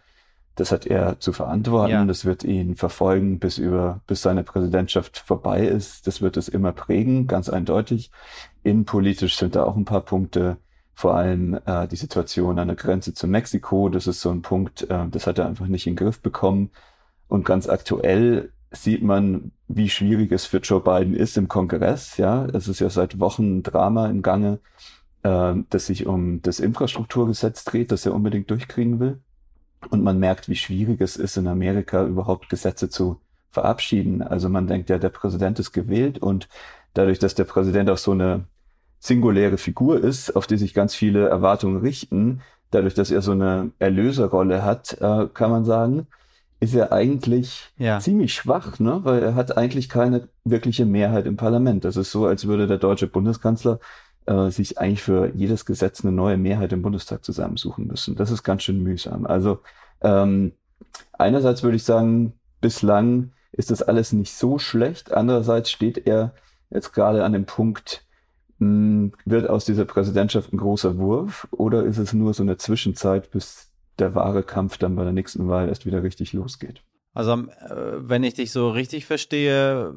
Das 0.55 0.71
hat 0.71 0.85
er 0.85 1.19
zu 1.19 1.31
verantworten. 1.31 1.91
Ja. 1.91 2.05
Das 2.05 2.25
wird 2.25 2.43
ihn 2.43 2.75
verfolgen, 2.75 3.39
bis 3.39 3.57
über, 3.57 4.01
bis 4.05 4.21
seine 4.21 4.43
Präsidentschaft 4.43 5.17
vorbei 5.17 5.65
ist. 5.65 6.07
Das 6.07 6.21
wird 6.21 6.35
es 6.37 6.49
immer 6.49 6.73
prägen, 6.73 7.25
ganz 7.27 7.47
eindeutig. 7.49 8.11
Innenpolitisch 8.63 9.37
sind 9.37 9.55
da 9.55 9.63
auch 9.63 9.77
ein 9.77 9.85
paar 9.85 10.01
Punkte. 10.01 10.57
Vor 10.93 11.15
allem 11.15 11.57
äh, 11.65 11.87
die 11.87 11.95
Situation 11.95 12.59
an 12.59 12.67
der 12.67 12.75
Grenze 12.75 13.13
zu 13.13 13.27
Mexiko. 13.27 13.87
Das 13.89 14.07
ist 14.07 14.21
so 14.21 14.29
ein 14.29 14.41
Punkt, 14.41 14.89
äh, 14.89 15.07
das 15.09 15.25
hat 15.25 15.39
er 15.39 15.47
einfach 15.47 15.67
nicht 15.67 15.87
in 15.87 15.95
den 15.95 16.05
Griff 16.05 16.21
bekommen. 16.21 16.71
Und 17.31 17.45
ganz 17.45 17.69
aktuell 17.69 18.51
sieht 18.71 19.03
man, 19.03 19.53
wie 19.69 19.87
schwierig 19.87 20.33
es 20.33 20.45
für 20.45 20.57
Joe 20.57 20.81
Biden 20.81 21.15
ist 21.15 21.37
im 21.37 21.47
Kongress. 21.47 22.17
Ja, 22.17 22.45
es 22.47 22.67
ist 22.67 22.81
ja 22.81 22.89
seit 22.89 23.21
Wochen 23.21 23.59
ein 23.59 23.63
Drama 23.63 24.07
im 24.07 24.21
Gange, 24.21 24.59
äh, 25.23 25.53
das 25.69 25.85
sich 25.85 26.07
um 26.07 26.41
das 26.41 26.59
Infrastrukturgesetz 26.59 27.63
dreht, 27.63 27.93
das 27.93 28.05
er 28.05 28.13
unbedingt 28.13 28.51
durchkriegen 28.51 28.99
will. 28.99 29.21
Und 29.89 30.03
man 30.03 30.19
merkt, 30.19 30.49
wie 30.49 30.57
schwierig 30.57 30.99
es 30.99 31.15
ist, 31.15 31.37
in 31.37 31.47
Amerika 31.47 32.03
überhaupt 32.03 32.49
Gesetze 32.49 32.89
zu 32.89 33.21
verabschieden. 33.49 34.21
Also 34.21 34.49
man 34.49 34.67
denkt 34.67 34.89
ja, 34.89 34.97
der 34.97 35.07
Präsident 35.07 35.57
ist 35.57 35.71
gewählt 35.71 36.17
und 36.17 36.49
dadurch, 36.93 37.17
dass 37.17 37.33
der 37.33 37.45
Präsident 37.45 37.89
auch 37.89 37.97
so 37.97 38.11
eine 38.11 38.43
singuläre 38.99 39.57
Figur 39.57 40.03
ist, 40.03 40.35
auf 40.35 40.47
die 40.47 40.57
sich 40.57 40.73
ganz 40.73 40.95
viele 40.95 41.29
Erwartungen 41.29 41.77
richten, 41.77 42.41
dadurch, 42.71 42.93
dass 42.93 43.09
er 43.09 43.21
so 43.21 43.31
eine 43.31 43.71
Erlöserrolle 43.79 44.65
hat, 44.65 44.97
äh, 44.99 45.27
kann 45.33 45.49
man 45.49 45.63
sagen, 45.63 46.07
ist 46.61 46.75
er 46.75 46.91
eigentlich 46.91 47.71
ja. 47.77 47.99
ziemlich 47.99 48.35
schwach, 48.35 48.79
ne? 48.79 49.01
weil 49.03 49.21
er 49.23 49.33
hat 49.33 49.57
eigentlich 49.57 49.89
keine 49.89 50.29
wirkliche 50.45 50.85
Mehrheit 50.85 51.25
im 51.25 51.35
Parlament. 51.35 51.83
Das 51.83 51.97
ist 51.97 52.11
so, 52.11 52.27
als 52.27 52.45
würde 52.45 52.67
der 52.67 52.77
deutsche 52.77 53.07
Bundeskanzler 53.07 53.79
äh, 54.27 54.51
sich 54.51 54.77
eigentlich 54.77 55.01
für 55.01 55.31
jedes 55.35 55.65
Gesetz 55.65 56.05
eine 56.05 56.11
neue 56.11 56.37
Mehrheit 56.37 56.71
im 56.71 56.83
Bundestag 56.83 57.25
zusammensuchen 57.25 57.87
müssen. 57.87 58.15
Das 58.15 58.29
ist 58.29 58.43
ganz 58.43 58.61
schön 58.61 58.83
mühsam. 58.83 59.25
Also 59.25 59.61
ähm, 60.01 60.51
einerseits 61.13 61.63
würde 61.63 61.77
ich 61.77 61.83
sagen, 61.83 62.33
bislang 62.61 63.31
ist 63.51 63.71
das 63.71 63.81
alles 63.81 64.13
nicht 64.13 64.31
so 64.31 64.59
schlecht. 64.59 65.11
Andererseits 65.11 65.71
steht 65.71 66.05
er 66.05 66.35
jetzt 66.69 66.93
gerade 66.93 67.23
an 67.23 67.33
dem 67.33 67.45
Punkt, 67.45 68.05
mh, 68.59 68.67
hm, 68.67 69.13
wird 69.25 69.49
aus 69.49 69.65
dieser 69.65 69.85
Präsidentschaft 69.85 70.53
ein 70.53 70.57
großer 70.57 70.99
Wurf 70.99 71.47
oder 71.49 71.85
ist 71.85 71.97
es 71.97 72.13
nur 72.13 72.35
so 72.35 72.43
eine 72.43 72.57
Zwischenzeit, 72.57 73.31
bis 73.31 73.70
der 74.01 74.15
wahre 74.15 74.43
Kampf 74.43 74.77
dann 74.77 74.95
bei 74.95 75.03
der 75.03 75.13
nächsten 75.13 75.47
Wahl 75.47 75.69
erst 75.69 75.85
wieder 75.85 76.03
richtig 76.03 76.33
losgeht? 76.33 76.83
Also, 77.13 77.33
äh, 77.33 77.45
wenn 77.97 78.23
ich 78.23 78.35
dich 78.35 78.51
so 78.51 78.69
richtig 78.69 79.05
verstehe, 79.05 79.93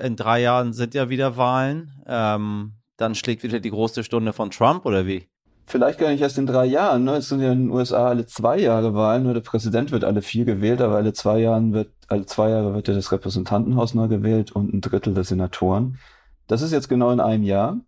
äh, 0.00 0.06
in 0.06 0.16
drei 0.16 0.40
Jahren 0.40 0.72
sind 0.72 0.94
ja 0.94 1.08
wieder 1.08 1.36
Wahlen. 1.36 1.92
Ähm, 2.06 2.72
dann 2.96 3.14
schlägt 3.14 3.42
wieder 3.42 3.60
die 3.60 3.70
große 3.70 4.04
Stunde 4.04 4.32
von 4.32 4.50
Trump 4.50 4.86
oder 4.86 5.06
wie? 5.06 5.28
Vielleicht 5.66 5.98
gar 5.98 6.10
nicht 6.10 6.20
erst 6.20 6.38
in 6.38 6.46
drei 6.46 6.64
Jahren. 6.64 7.04
Ne? 7.04 7.16
Es 7.16 7.28
sind 7.28 7.40
ja 7.40 7.52
in 7.52 7.64
den 7.64 7.70
USA 7.70 8.08
alle 8.08 8.26
zwei 8.26 8.58
Jahre 8.58 8.94
Wahlen. 8.94 9.24
Nur 9.24 9.34
der 9.34 9.40
Präsident 9.40 9.90
wird 9.90 10.04
alle 10.04 10.22
vier 10.22 10.44
gewählt, 10.44 10.80
aber 10.80 10.96
alle 10.96 11.12
zwei 11.12 11.40
Jahren 11.40 11.72
wird, 11.72 11.90
alle 12.08 12.24
zwei 12.24 12.50
Jahre 12.50 12.74
wird 12.74 12.88
ja 12.88 12.94
das 12.94 13.10
Repräsentantenhaus 13.10 13.94
neu 13.94 14.06
gewählt 14.06 14.52
und 14.52 14.72
ein 14.72 14.80
Drittel 14.80 15.12
der 15.12 15.24
Senatoren. 15.24 15.98
Das 16.46 16.62
ist 16.62 16.72
jetzt 16.72 16.88
genau 16.88 17.10
in 17.10 17.20
einem 17.20 17.42
Jahr, 17.42 17.80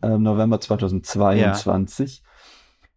äh, 0.00 0.16
November 0.16 0.60
2022. 0.60 2.22
Ja. 2.22 2.25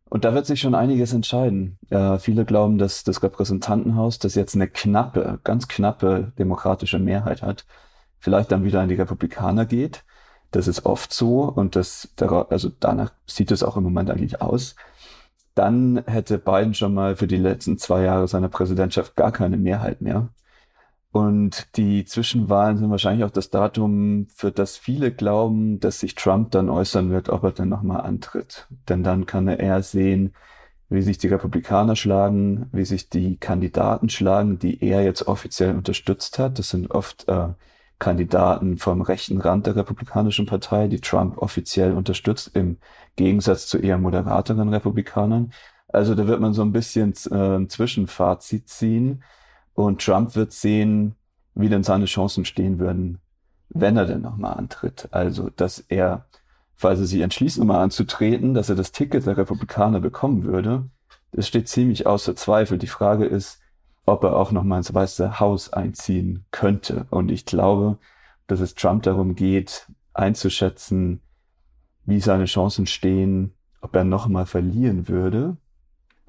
Und 0.10 0.25
da 0.25 0.34
wird 0.34 0.48
sich 0.48 0.60
schon 0.60 0.74
einiges 0.75 1.13
entscheiden. 1.13 1.78
Äh, 1.89 2.18
viele 2.18 2.44
glauben, 2.44 2.80
dass 2.80 3.04
das 3.04 3.22
Repräsentantenhaus, 3.22 4.18
das 4.18 4.36
jetzt 4.36 4.56
eine 4.56 4.68
knappe, 4.68 5.39
ganz 5.44 5.68
knappe 5.68 6.34
demokratische 6.38 6.98
Mehrheit 6.98 7.44
hat, 7.44 7.66
vielleicht 8.18 8.51
dann 8.51 8.63
wieder 8.63 8.82
an 8.82 8.89
die 8.89 8.96
Republikaner 8.96 9.66
geht. 9.66 10.04
Das 10.51 10.68
ist 10.68 10.86
oft 10.86 11.13
so 11.13 11.44
und 11.44 11.75
das, 11.75 12.10
also 12.50 12.72
danach 12.80 13.12
sieht 13.28 13.51
es 13.51 13.62
auch 13.62 13.78
im 13.78 13.84
Moment 13.84 14.10
eigentlich 14.10 14.42
aus. 14.42 14.75
Dann 15.54 16.04
hätte 16.08 16.39
Biden 16.39 16.74
schon 16.74 16.94
mal 16.96 17.16
für 17.16 17.28
die 17.28 17.38
letzten 17.38 17.78
zwei 17.78 18.04
Jahre 18.04 18.28
seiner 18.28 18.50
Präsidentschaft 18.50 19.16
gar 19.16 19.32
keine 19.32 19.58
Mehrheit 19.58 20.01
mehr. 20.01 20.30
Und 21.12 21.75
die 21.75 22.06
Zwischenwahlen 22.06 22.78
sind 22.78 22.92
wahrscheinlich 22.92 23.25
auch 23.25 23.32
das 23.32 23.50
Datum, 23.50 24.28
für 24.34 24.51
das 24.51 24.78
viele 24.78 25.12
glauben, 25.12 25.80
dass 25.80 26.00
sich 26.00 26.13
Trump 26.13 26.51
dann 26.51 26.70
äußern 26.70 27.10
wird, 27.10 27.30
ob 27.30 27.44
er 27.44 27.51
dann 27.51 27.70
nochmal 27.70 28.01
antritt. 28.01 28.68
Denn 28.88 29.04
dann 29.04 29.25
kann 29.25 29.48
er 29.48 29.60
eher 29.60 29.82
sehen, 29.82 30.36
wie 30.89 31.01
sich 31.01 31.18
die 31.18 31.28
Republikaner 31.28 31.96
schlagen, 31.96 32.68
wie 32.72 32.86
sich 32.86 33.10
die 33.10 33.38
Kandidaten 33.38 34.10
schlagen, 34.10 34.60
die 34.60 34.84
er 34.84 35.04
jetzt 35.04 35.28
offiziell 35.28 35.75
unterstützt 35.75 36.38
hat. 36.38 36.60
Das 36.60 36.70
sind 36.70 36.92
oft 36.92 37.28
äh, 37.28 37.50
Kandidaten 37.98 38.78
vom 38.78 39.01
rechten 39.01 39.42
Rand 39.42 39.66
der 39.66 39.75
Republikanischen 39.75 40.46
Partei, 40.46 40.88
die 40.88 41.01
Trump 41.01 41.39
offiziell 41.39 41.94
unterstützt, 41.94 42.51
im 42.56 42.78
Gegensatz 43.16 43.68
zu 43.68 43.80
eher 43.80 43.98
moderateren 43.98 44.70
Republikanern. 44.70 45.54
Also 45.88 46.13
da 46.13 46.28
wird 46.28 46.39
man 46.39 46.54
so 46.54 46.62
ein 46.62 46.72
bisschen 46.72 47.13
äh, 47.32 47.58
ein 47.58 47.70
Zwischenfazit 47.70 48.70
ziehen 48.70 49.24
und 49.86 50.01
Trump 50.01 50.36
wird 50.36 50.51
sehen, 50.51 51.15
wie 51.55 51.69
denn 51.69 51.83
seine 51.83 52.05
Chancen 52.05 52.45
stehen 52.45 52.79
würden, 52.79 53.19
wenn 53.69 53.98
er 53.98 54.05
denn 54.05 54.21
nochmal 54.21 54.57
antritt. 54.57 55.07
Also, 55.12 55.50
dass 55.55 55.79
er, 55.88 56.25
falls 56.75 57.00
er 57.00 57.05
sich 57.05 57.21
entschließt, 57.21 57.59
nochmal 57.59 57.81
anzutreten, 57.81 58.53
dass 58.53 58.69
er 58.69 58.75
das 58.75 58.91
Ticket 58.91 59.25
der 59.25 59.38
Republikaner 59.38 60.00
bekommen 60.00 60.43
würde, 60.43 60.89
das 61.31 61.48
steht 61.48 61.67
ziemlich 61.67 62.07
außer 62.07 62.36
Zweifel. 62.36 62.77
Die 62.77 62.88
Frage 62.88 63.25
ist, 63.25 63.62
ob 64.05 64.24
er 64.24 64.36
auch 64.36 64.51
noch 64.51 64.63
mal 64.63 64.77
ins 64.77 64.93
Weiße 64.93 65.39
Haus 65.39 65.71
einziehen 65.71 66.45
könnte. 66.51 67.05
Und 67.09 67.29
ich 67.29 67.45
glaube, 67.45 67.98
dass 68.48 68.59
es 68.59 68.75
Trump 68.75 69.03
darum 69.03 69.36
geht, 69.36 69.88
einzuschätzen, 70.13 71.21
wie 72.05 72.19
seine 72.19 72.45
Chancen 72.45 72.88
stehen, 72.88 73.53
ob 73.81 73.95
er 73.95 74.03
noch 74.03 74.27
mal 74.27 74.48
verlieren 74.48 75.07
würde, 75.07 75.55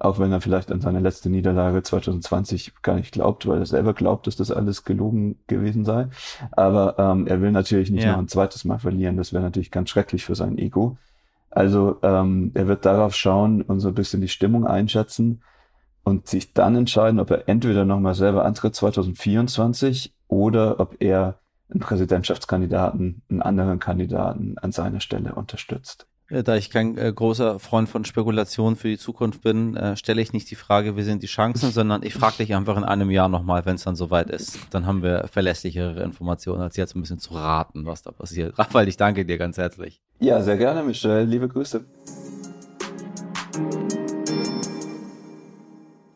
auch 0.01 0.17
wenn 0.17 0.31
er 0.31 0.41
vielleicht 0.41 0.71
an 0.71 0.81
seine 0.81 0.99
letzte 0.99 1.29
Niederlage 1.29 1.83
2020 1.83 2.73
gar 2.81 2.95
nicht 2.95 3.11
glaubt, 3.11 3.47
weil 3.47 3.59
er 3.59 3.65
selber 3.65 3.93
glaubt, 3.93 4.25
dass 4.25 4.35
das 4.35 4.51
alles 4.51 4.83
gelogen 4.83 5.37
gewesen 5.47 5.85
sei. 5.85 6.07
Aber 6.51 6.95
ähm, 6.97 7.27
er 7.27 7.41
will 7.41 7.51
natürlich 7.51 7.91
nicht 7.91 8.03
ja. 8.03 8.13
noch 8.13 8.19
ein 8.19 8.27
zweites 8.27 8.65
Mal 8.65 8.79
verlieren. 8.79 9.17
Das 9.17 9.31
wäre 9.31 9.43
natürlich 9.43 9.71
ganz 9.71 9.89
schrecklich 9.89 10.25
für 10.25 10.35
sein 10.35 10.57
Ego. 10.57 10.97
Also 11.51 11.97
ähm, 12.01 12.51
er 12.55 12.67
wird 12.67 12.85
darauf 12.85 13.13
schauen 13.13 13.61
und 13.61 13.79
so 13.79 13.89
ein 13.89 13.93
bisschen 13.93 14.21
die 14.21 14.27
Stimmung 14.27 14.65
einschätzen 14.65 15.43
und 16.03 16.27
sich 16.27 16.53
dann 16.53 16.75
entscheiden, 16.75 17.19
ob 17.19 17.29
er 17.29 17.47
entweder 17.47 17.85
nochmal 17.85 18.15
selber 18.15 18.45
antritt 18.45 18.73
2024 18.73 20.15
oder 20.27 20.79
ob 20.79 20.95
er 20.99 21.39
einen 21.69 21.81
Präsidentschaftskandidaten, 21.81 23.21
einen 23.29 23.41
anderen 23.41 23.79
Kandidaten 23.79 24.57
an 24.57 24.71
seiner 24.71 24.99
Stelle 24.99 25.35
unterstützt. 25.35 26.07
Äh, 26.31 26.43
da 26.43 26.55
ich 26.55 26.69
kein 26.69 26.97
äh, 26.97 27.11
großer 27.13 27.59
Freund 27.59 27.89
von 27.89 28.05
Spekulationen 28.05 28.75
für 28.75 28.87
die 28.87 28.97
Zukunft 28.97 29.41
bin, 29.41 29.75
äh, 29.75 29.95
stelle 29.97 30.21
ich 30.21 30.33
nicht 30.33 30.49
die 30.49 30.55
Frage, 30.55 30.95
wie 30.95 31.03
sind 31.03 31.21
die 31.23 31.27
Chancen, 31.27 31.71
sondern 31.71 32.03
ich 32.03 32.13
frage 32.13 32.37
dich 32.37 32.55
einfach 32.55 32.77
in 32.77 32.83
einem 32.83 33.11
Jahr 33.11 33.29
nochmal, 33.29 33.65
wenn 33.65 33.75
es 33.75 33.83
dann 33.83 33.95
soweit 33.95 34.29
ist. 34.29 34.57
Dann 34.71 34.85
haben 34.85 35.03
wir 35.03 35.27
verlässlichere 35.27 36.01
Informationen, 36.03 36.61
als 36.61 36.77
jetzt 36.77 36.95
ein 36.95 37.01
bisschen 37.01 37.19
zu 37.19 37.33
raten, 37.33 37.85
was 37.85 38.01
da 38.01 38.11
passiert. 38.11 38.57
Raphael, 38.57 38.87
ich 38.87 38.97
danke 38.97 39.25
dir 39.25 39.37
ganz 39.37 39.57
herzlich. 39.57 40.01
Ja, 40.19 40.41
sehr 40.41 40.57
gerne, 40.57 40.83
Michelle. 40.83 41.25
Liebe 41.25 41.47
Grüße. 41.47 41.85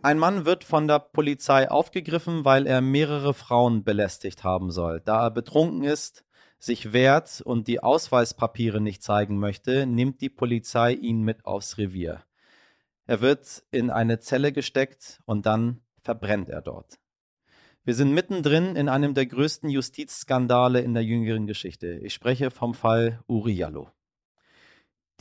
Ein 0.01 0.19
Mann 0.19 0.45
wird 0.45 0.63
von 0.63 0.88
der 0.88 1.00
Polizei 1.00 1.72
aufgegriffen, 1.72 2.45
weil 2.45 2.67
er 2.67 2.79
mehrere 2.79 3.34
Frauen 3.34 3.84
belästigt 3.84 4.43
haben 4.43 4.69
soll. 4.69 5.01
Da 5.03 5.24
er 5.24 5.31
betrunken 5.31 5.84
ist, 5.84 6.25
sich 6.65 6.93
wehrt 6.93 7.41
und 7.41 7.67
die 7.67 7.81
Ausweispapiere 7.81 8.81
nicht 8.81 9.03
zeigen 9.03 9.38
möchte, 9.38 9.86
nimmt 9.86 10.22
die 10.22 10.29
Polizei 10.29 10.93
ihn 10.93 11.22
mit 11.22 11.45
aufs 11.45 11.77
Revier. 11.77 12.24
Er 13.05 13.22
wird 13.22 13.63
in 13.72 13.91
eine 13.91 14.19
Zelle 14.19 14.51
gesteckt 14.51 15.22
und 15.25 15.45
dann 15.45 15.81
verbrennt 16.01 16.50
er 16.50 16.62
dort. 16.62 17.00
Wir 17.84 17.93
sind 17.93 18.13
mittendrin 18.13 18.75
in 18.75 18.89
einem 18.89 19.13
der 19.13 19.27
größten 19.27 19.69
Justizskandale 19.69 20.81
in 20.81 20.95
der 20.95 21.03
jüngeren 21.03 21.45
Geschichte. 21.45 22.00
Ich 22.01 22.15
spreche 22.15 22.50
vom 22.50 22.74
Fall 22.74 23.24
Uriallo. 23.27 23.91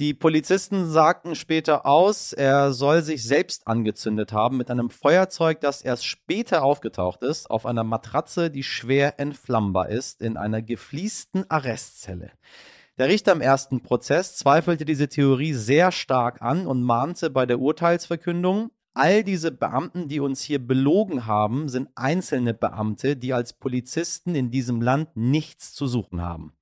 Die 0.01 0.13
Polizisten 0.13 0.91
sagten 0.91 1.37
später 1.37 1.87
aus, 1.87 2.33
er 2.33 2.73
soll 2.73 3.03
sich 3.03 3.23
selbst 3.23 3.69
angezündet 3.69 4.33
haben 4.33 4.57
mit 4.57 4.69
einem 4.69 4.91
Feuerzeug, 4.91 5.61
das 5.61 5.83
erst 5.83 6.05
später 6.05 6.65
aufgetaucht 6.65 7.23
ist, 7.23 7.49
auf 7.49 7.65
einer 7.65 7.85
Matratze, 7.85 8.51
die 8.51 8.65
schwer 8.65 9.21
entflammbar 9.21 9.91
ist, 9.91 10.21
in 10.21 10.37
einer 10.37 10.63
gefliesten 10.63 11.49
Arrestzelle. 11.49 12.33
Der 12.99 13.07
Richter 13.07 13.31
im 13.31 13.41
ersten 13.41 13.83
Prozess 13.83 14.35
zweifelte 14.35 14.85
diese 14.85 15.09
Theorie 15.09 15.53
sehr 15.53 15.93
stark 15.93 16.43
an 16.43 16.67
und 16.67 16.83
mahnte 16.83 17.31
bei 17.31 17.47
der 17.47 17.61
Urteilsverkündung, 17.61 18.73
all 18.95 19.23
diese 19.23 19.53
Beamten, 19.53 20.09
die 20.09 20.19
uns 20.19 20.43
hier 20.43 20.65
belogen 20.65 21.27
haben, 21.27 21.69
sind 21.69 21.91
einzelne 21.95 22.53
Beamte, 22.53 23.17
die 23.17 23.33
als 23.33 23.53
Polizisten 23.53 24.35
in 24.35 24.51
diesem 24.51 24.81
Land 24.81 25.17
nichts 25.17 25.73
zu 25.73 25.87
suchen 25.87 26.21
haben. 26.21 26.53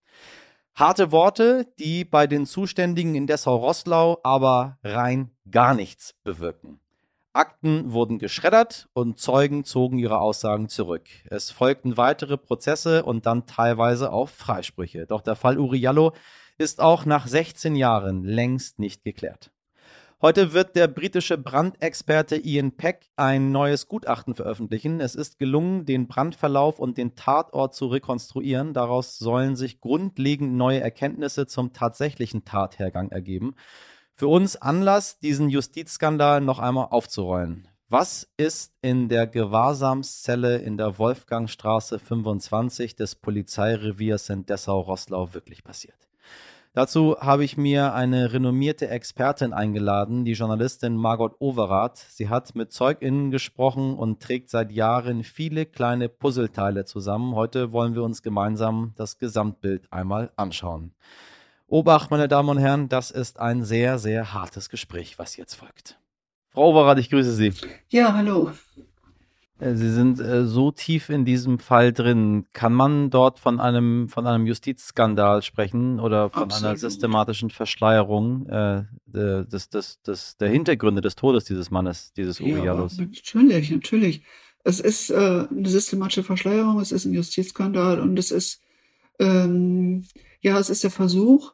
Harte 0.75 1.13
Worte, 1.13 1.67
die 1.79 2.05
bei 2.05 2.27
den 2.27 2.47
Zuständigen 2.47 3.15
in 3.15 3.27
Dessau-Rosslau 3.27 4.21
aber 4.23 4.79
rein 4.83 5.31
gar 5.51 5.75
nichts 5.75 6.15
bewirken. 6.25 6.81
Akten 7.35 7.93
wurden 7.93 8.19
geschreddert 8.19 8.89
und 8.95 9.19
Zeugen 9.19 9.65
zogen 9.65 9.99
ihre 9.99 10.19
Aussagen 10.19 10.71
zurück. 10.71 11.09
Es 11.27 11.51
folgten 11.51 11.99
weitere 11.99 12.39
Prozesse 12.39 13.05
und 13.05 13.27
dann 13.27 13.47
teilweise 13.47 14.13
auch 14.13 14.31
Freisprüche. 14.31 15.07
Doch 15.07 15.21
der 15.21 15.37
Fall 15.37 15.59
Uriallo 15.59 16.15
ist 16.57 16.81
auch 16.81 17.05
nach 17.05 17.27
16 17.27 17.77
Jahren 17.77 18.25
längst 18.25 18.79
nicht 18.79 19.05
geklärt. 19.05 19.51
Heute 20.25 20.53
wird 20.53 20.77
der 20.77 20.87
britische 20.87 21.37
Brandexperte 21.37 22.37
Ian 22.37 22.77
Peck 22.77 23.11
ein 23.17 23.51
neues 23.51 23.89
Gutachten 23.89 24.37
veröffentlichen. 24.37 25.01
Es 25.01 25.17
ist 25.17 25.37
gelungen, 25.37 25.85
den 25.85 26.07
Brandverlauf 26.07 26.79
und 26.79 26.97
den 26.97 27.17
Tatort 27.17 27.75
zu 27.75 27.89
rekonstruieren. 27.89 28.73
Daraus 28.73 29.19
sollen 29.19 29.57
sich 29.57 29.81
grundlegend 29.81 30.55
neue 30.55 30.79
Erkenntnisse 30.81 31.49
zum 31.49 31.73
tatsächlichen 31.73 32.45
Tathergang 32.45 33.11
ergeben. 33.11 33.57
Für 34.15 34.29
uns 34.29 34.55
Anlass, 34.55 35.19
diesen 35.19 35.49
Justizskandal 35.49 36.41
noch 36.41 36.61
einmal 36.61 36.87
aufzurollen. 36.91 37.67
Was 37.89 38.29
ist 38.37 38.77
in 38.81 39.09
der 39.09 39.27
Gewahrsamszelle 39.27 40.59
in 40.59 40.77
der 40.77 41.01
Wolfgangstraße 41.01 41.99
25 41.99 42.95
des 42.95 43.17
Polizeireviers 43.17 44.29
in 44.29 44.47
Dessau-Rosslau 44.47 45.35
wirklich 45.35 45.65
passiert? 45.65 46.12
Dazu 46.75 47.19
habe 47.21 47.45
ich 47.45 47.59
mir 47.59 47.93
eine 47.93 48.33
renommierte 48.33 48.89
Expertin 48.89 49.53
eingeladen, 49.53 50.25
die 50.25 50.33
Journalistin 50.33 50.97
Margot 50.97 51.35
Overath. 51.39 51.99
Sie 51.99 52.31
hat 52.31 52.55
mit 52.55 52.73
ZeugInnen 52.73 53.31
gesprochen 53.31 53.95
und 53.95 54.23
trägt 54.23 54.49
seit 54.49 54.73
Jahren 54.73 55.23
viele 55.23 55.67
kleine 55.67 56.09
Puzzleteile 56.09 56.87
zusammen. 56.87 57.35
Heute 57.35 57.73
wollen 57.73 57.95
wir 57.95 58.03
uns 58.03 58.23
gemeinsam 58.23 58.95
das 58.97 59.19
Gesamtbild 59.19 59.93
einmal 59.93 60.33
anschauen. 60.37 60.95
Obacht, 61.67 62.11
meine 62.11 62.27
Damen 62.27 62.49
und 62.49 62.59
Herren, 62.59 62.89
das 62.89 63.11
ist 63.11 63.39
ein 63.39 63.65
sehr, 63.65 63.99
sehr 63.99 64.33
hartes 64.33 64.71
Gespräch, 64.71 65.19
was 65.19 65.37
jetzt 65.37 65.57
folgt. 65.57 65.99
Frau 66.49 66.71
Overath, 66.71 66.99
ich 66.99 67.11
grüße 67.11 67.33
Sie. 67.33 67.53
Ja, 67.91 68.15
hallo. 68.15 68.51
Äh, 69.63 69.77
Sie 69.77 69.91
sind 69.91 70.21
äh, 70.21 70.45
so 70.45 70.73
tief 70.73 71.09
in 71.09 71.25
diesem 71.25 71.59
Fall 71.59 71.93
drin. 71.93 72.47
Kann 72.53 72.75
man 72.75 73.11
dort 73.11 73.39
von 73.39 73.61
einem, 73.61 74.09
von 74.09 74.27
einem 74.27 74.47
Justizskandal 74.47 75.43
sprechen 75.43 76.01
oder 76.01 76.31
von 76.31 76.45
Absolut. 76.45 76.65
einer 76.65 76.77
systematischen 76.77 77.51
Verschleierung 77.51 78.47
äh, 78.49 78.85
des, 79.07 79.69
des, 79.71 80.03
des, 80.03 80.37
der 80.39 80.49
Hintergründe 80.49 81.01
des 81.01 81.15
Todes 81.15 81.45
dieses 81.45 81.71
Mannes, 81.71 82.13
dieses 82.15 82.39
ja, 82.39 82.75
Natürlich, 82.75 83.71
natürlich. 83.71 84.23
Es 84.65 84.81
ist 84.81 85.11
äh, 85.11 85.47
eine 85.51 85.69
systematische 85.69 86.23
Verschleierung, 86.23 86.81
es 86.81 86.93
ist 86.93 87.05
ein 87.05 87.13
Justizskandal 87.13 88.01
und 88.01 88.17
es 88.19 88.31
ist, 88.31 88.61
ähm, 89.19 90.05
ja, 90.41 90.59
es 90.59 90.71
ist 90.71 90.85
der 90.85 90.93
Versuch, 90.93 91.53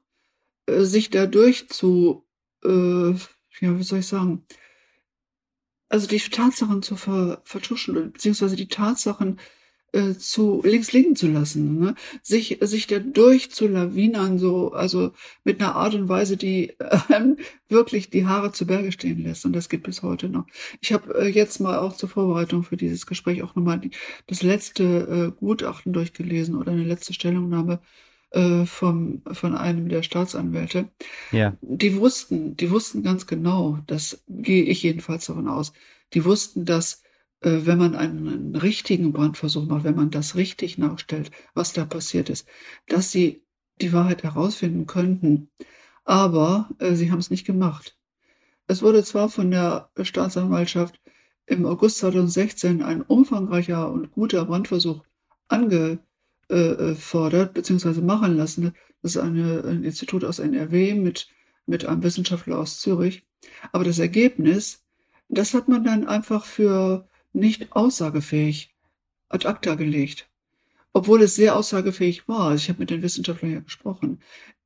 äh, 0.67 0.83
sich 0.83 1.09
dadurch 1.09 1.69
zu, 1.71 2.27
äh, 2.65 3.13
ja, 3.61 3.79
wie 3.79 3.83
soll 3.83 4.01
ich 4.01 4.07
sagen, 4.07 4.45
also 5.89 6.07
die 6.07 6.19
Tatsachen 6.19 6.83
zu 6.83 6.97
ver 6.97 7.41
vertuschen, 7.45 8.13
beziehungsweise 8.13 8.57
die 8.57 8.69
Tatsachen 8.69 9.39
äh, 9.93 10.15
zu 10.15 10.61
links 10.65 10.93
liegen 10.93 11.17
zu 11.17 11.29
lassen, 11.29 11.79
ne? 11.79 11.95
sich 12.23 12.59
sich 12.61 12.87
da 12.87 12.99
durchzulawinern, 12.99 14.39
so 14.39 14.73
also 14.73 15.13
mit 15.45 15.61
einer 15.61 15.77
Art 15.77 15.95
und 15.95 16.09
Weise, 16.09 16.37
die 16.37 16.71
äh, 16.79 17.35
wirklich 17.69 18.11
die 18.11 18.27
Haare 18.27 18.53
zu 18.53 18.67
Berge 18.67 18.93
stehen 18.93 19.23
lässt 19.23 19.47
und 19.47 19.55
das 19.55 19.69
geht 19.69 19.83
bis 19.85 20.03
heute 20.03 20.29
noch. 20.29 20.47
Ich 20.81 20.93
habe 20.93 21.15
äh, 21.19 21.29
jetzt 21.29 21.61
mal 21.61 21.79
auch 21.79 21.97
zur 21.97 22.11
Vorbereitung 22.11 22.65
für 22.65 22.77
dieses 22.77 23.07
Gespräch 23.07 23.43
auch 23.43 23.55
nochmal 23.57 23.81
das 24.27 24.43
letzte 24.43 24.85
äh, 24.85 25.39
Gutachten 25.39 25.93
durchgelesen 25.93 26.55
oder 26.57 26.73
eine 26.73 26.85
letzte 26.85 27.15
Stellungnahme 27.15 27.81
äh, 28.31 28.65
vom, 28.65 29.23
von 29.33 29.55
einem 29.55 29.89
der 29.89 30.03
Staatsanwälte. 30.03 30.89
Ja. 31.33 31.57
Die 31.61 31.97
wussten, 31.97 32.57
die 32.57 32.71
wussten 32.71 33.03
ganz 33.03 33.27
genau, 33.27 33.79
das 33.87 34.23
gehe 34.29 34.65
ich 34.65 34.83
jedenfalls 34.83 35.27
davon 35.27 35.49
aus, 35.49 35.73
die 36.15 36.25
wussten, 36.25 36.65
dass 36.65 37.03
äh, 37.41 37.61
wenn 37.65 37.79
man 37.79 37.95
einen, 37.95 38.29
einen 38.29 38.57
richtigen 38.57 39.13
Brandversuch 39.13 39.67
macht, 39.67 39.85
wenn 39.85 39.97
man 39.97 40.11
das 40.11 40.37
richtig 40.37 40.79
nachstellt, 40.79 41.31
was 41.55 41.73
da 41.73 41.85
passiert 41.85 42.29
ist, 42.31 42.49
dass 42.89 43.13
sie 43.13 43.43
die 43.81 43.93
Wahrheit 43.93 44.23
herausfinden 44.25 44.87
könnten. 44.87 45.51
Aber 46.05 46.71
äh, 46.79 46.95
sie 46.95 47.11
haben 47.11 47.19
es 47.19 47.31
nicht 47.31 47.47
gemacht. 47.47 47.97
Es 48.67 48.83
wurde 48.83 49.05
zwar 49.05 49.29
von 49.29 49.51
der 49.51 49.91
Staatsanwaltschaft 50.01 51.01
im 51.47 51.65
August 51.65 51.99
2016 51.99 52.83
ein 52.83 53.03
umfangreicher 53.03 53.91
und 53.91 54.13
guter 54.13 54.45
Brandversuch 54.45 55.05
ange, 55.49 55.99
äh, 56.51 56.55
äh, 56.55 56.95
fordert 56.95 57.55
bzw. 57.55 58.01
machen 58.01 58.37
lassen. 58.37 58.75
Das 59.03 59.15
ist 59.15 59.23
eine, 59.23 59.65
ein 59.65 59.85
Institut 59.85 60.25
aus 60.25 60.39
NRW 60.39 60.95
mit, 60.95 61.29
mit 61.67 61.85
einem 61.85 62.03
Wissenschaftler 62.03 62.59
aus 62.59 62.81
Zürich. 62.81 63.27
Aber 63.73 63.85
das 63.85 63.99
Ergebnis, 63.99 64.85
das 65.29 65.55
hat 65.55 65.69
man 65.69 65.85
dann 65.85 66.07
einfach 66.07 66.45
für 66.45 67.09
nicht 67.33 67.73
aussagefähig 67.73 68.75
ad 69.29 69.47
acta 69.47 69.75
gelegt. 69.75 70.29
Obwohl 70.93 71.23
es 71.23 71.35
sehr 71.35 71.55
aussagefähig 71.57 72.29
war. 72.29 72.55
Ich 72.55 72.69
habe 72.69 72.81
mit 72.81 72.91
den 72.91 73.03
Wissenschaftlern 73.03 73.53
ja 73.53 73.61
gesprochen. 73.61 74.21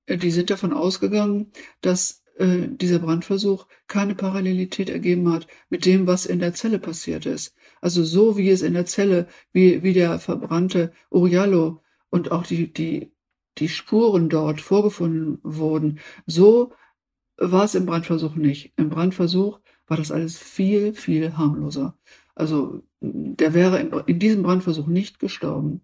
Äh, 0.06 0.18
die 0.18 0.30
sind 0.30 0.50
davon 0.50 0.72
ausgegangen, 0.72 1.52
dass 1.80 2.21
äh, 2.36 2.68
dieser 2.68 2.98
Brandversuch 2.98 3.66
keine 3.88 4.14
Parallelität 4.14 4.90
ergeben 4.90 5.30
hat 5.32 5.46
mit 5.70 5.84
dem, 5.84 6.06
was 6.06 6.26
in 6.26 6.38
der 6.38 6.54
Zelle 6.54 6.78
passiert 6.78 7.26
ist. 7.26 7.54
Also 7.80 8.04
so 8.04 8.36
wie 8.36 8.50
es 8.50 8.62
in 8.62 8.74
der 8.74 8.86
Zelle, 8.86 9.28
wie, 9.52 9.82
wie 9.82 9.92
der 9.92 10.18
verbrannte 10.18 10.92
Uriallo 11.10 11.82
und 12.10 12.30
auch 12.30 12.46
die, 12.46 12.72
die, 12.72 13.12
die 13.58 13.68
Spuren 13.68 14.28
dort 14.28 14.60
vorgefunden 14.60 15.38
wurden, 15.42 15.98
so 16.26 16.72
war 17.36 17.64
es 17.64 17.74
im 17.74 17.86
Brandversuch 17.86 18.34
nicht. 18.36 18.72
Im 18.76 18.88
Brandversuch 18.88 19.60
war 19.86 19.96
das 19.96 20.12
alles 20.12 20.38
viel, 20.38 20.94
viel 20.94 21.36
harmloser. 21.36 21.98
Also 22.34 22.82
der 23.00 23.52
wäre 23.52 23.80
in, 23.80 23.92
in 24.06 24.18
diesem 24.18 24.42
Brandversuch 24.42 24.86
nicht 24.86 25.18
gestorben. 25.18 25.82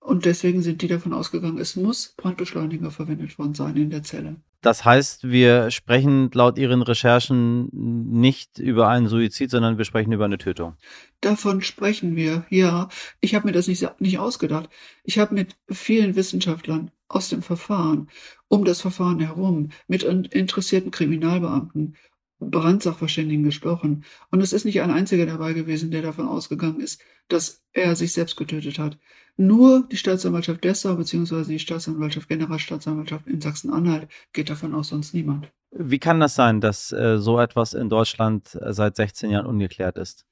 Und 0.00 0.24
deswegen 0.24 0.62
sind 0.62 0.80
die 0.80 0.88
davon 0.88 1.12
ausgegangen, 1.12 1.58
es 1.58 1.76
muss 1.76 2.14
Brandbeschleuniger 2.16 2.90
verwendet 2.90 3.38
worden 3.38 3.54
sein 3.54 3.76
in 3.76 3.90
der 3.90 4.02
Zelle. 4.02 4.36
Das 4.62 4.84
heißt, 4.84 5.30
wir 5.30 5.70
sprechen 5.70 6.30
laut 6.32 6.58
Ihren 6.58 6.82
Recherchen 6.82 7.68
nicht 7.72 8.58
über 8.58 8.88
einen 8.88 9.08
Suizid, 9.08 9.50
sondern 9.50 9.78
wir 9.78 9.84
sprechen 9.84 10.12
über 10.12 10.26
eine 10.26 10.38
Tötung. 10.38 10.74
Davon 11.20 11.62
sprechen 11.62 12.16
wir, 12.16 12.44
ja. 12.50 12.88
Ich 13.20 13.34
habe 13.34 13.46
mir 13.46 13.52
das 13.52 13.68
nicht, 13.68 13.86
nicht 14.00 14.18
ausgedacht. 14.18 14.68
Ich 15.04 15.18
habe 15.18 15.34
mit 15.34 15.56
vielen 15.70 16.16
Wissenschaftlern 16.16 16.90
aus 17.08 17.28
dem 17.28 17.42
Verfahren, 17.42 18.08
um 18.48 18.64
das 18.64 18.80
Verfahren 18.80 19.20
herum, 19.20 19.70
mit 19.86 20.02
interessierten 20.02 20.90
Kriminalbeamten, 20.90 21.96
Brandsachverständigen 22.38 23.44
gesprochen. 23.44 24.04
Und 24.30 24.40
es 24.40 24.52
ist 24.52 24.64
nicht 24.64 24.80
ein 24.80 24.90
einziger 24.90 25.26
dabei 25.26 25.52
gewesen, 25.52 25.90
der 25.90 26.02
davon 26.02 26.26
ausgegangen 26.26 26.80
ist, 26.80 27.02
dass 27.28 27.62
er 27.72 27.96
sich 27.96 28.12
selbst 28.12 28.36
getötet 28.36 28.78
hat. 28.78 28.98
Nur 29.40 29.88
die 29.90 29.96
Staatsanwaltschaft 29.96 30.62
Dessau 30.62 30.96
bzw. 30.96 31.44
die 31.44 31.58
Staatsanwaltschaft, 31.58 32.28
Generalstaatsanwaltschaft 32.28 33.26
in 33.26 33.40
Sachsen-Anhalt 33.40 34.06
geht 34.34 34.50
davon 34.50 34.74
aus, 34.74 34.88
sonst 34.88 35.14
niemand. 35.14 35.50
Wie 35.70 35.98
kann 35.98 36.20
das 36.20 36.34
sein, 36.34 36.60
dass 36.60 36.92
äh, 36.92 37.16
so 37.16 37.40
etwas 37.40 37.72
in 37.72 37.88
Deutschland 37.88 38.54
äh, 38.60 38.74
seit 38.74 38.96
16 38.96 39.30
Jahren 39.30 39.46
ungeklärt 39.46 39.96
ist? 39.96 40.26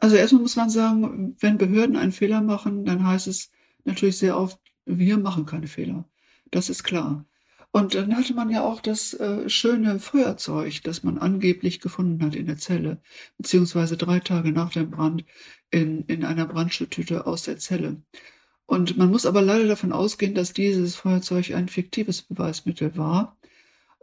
Also 0.00 0.16
erstmal 0.16 0.42
muss 0.42 0.56
man 0.56 0.68
sagen, 0.68 1.36
wenn 1.38 1.58
Behörden 1.58 1.94
einen 1.94 2.10
Fehler 2.10 2.40
machen, 2.40 2.84
dann 2.84 3.06
heißt 3.06 3.28
es 3.28 3.52
natürlich 3.84 4.18
sehr 4.18 4.36
oft, 4.36 4.58
wir 4.84 5.16
machen 5.16 5.46
keine 5.46 5.68
Fehler. 5.68 6.04
Das 6.50 6.68
ist 6.68 6.82
klar. 6.82 7.24
Und 7.74 7.96
dann 7.96 8.16
hatte 8.16 8.34
man 8.34 8.50
ja 8.50 8.62
auch 8.62 8.80
das 8.80 9.14
äh, 9.14 9.48
schöne 9.48 9.98
Feuerzeug, 9.98 10.84
das 10.84 11.02
man 11.02 11.18
angeblich 11.18 11.80
gefunden 11.80 12.24
hat 12.24 12.36
in 12.36 12.46
der 12.46 12.56
Zelle, 12.56 13.02
beziehungsweise 13.36 13.96
drei 13.96 14.20
Tage 14.20 14.52
nach 14.52 14.70
dem 14.70 14.92
Brand 14.92 15.24
in, 15.72 16.04
in 16.04 16.24
einer 16.24 16.46
Brandschutztüte 16.46 17.26
aus 17.26 17.42
der 17.42 17.58
Zelle. 17.58 18.00
Und 18.66 18.96
man 18.96 19.10
muss 19.10 19.26
aber 19.26 19.42
leider 19.42 19.66
davon 19.66 19.90
ausgehen, 19.90 20.36
dass 20.36 20.52
dieses 20.52 20.94
Feuerzeug 20.94 21.50
ein 21.52 21.66
fiktives 21.66 22.22
Beweismittel 22.22 22.96
war. 22.96 23.36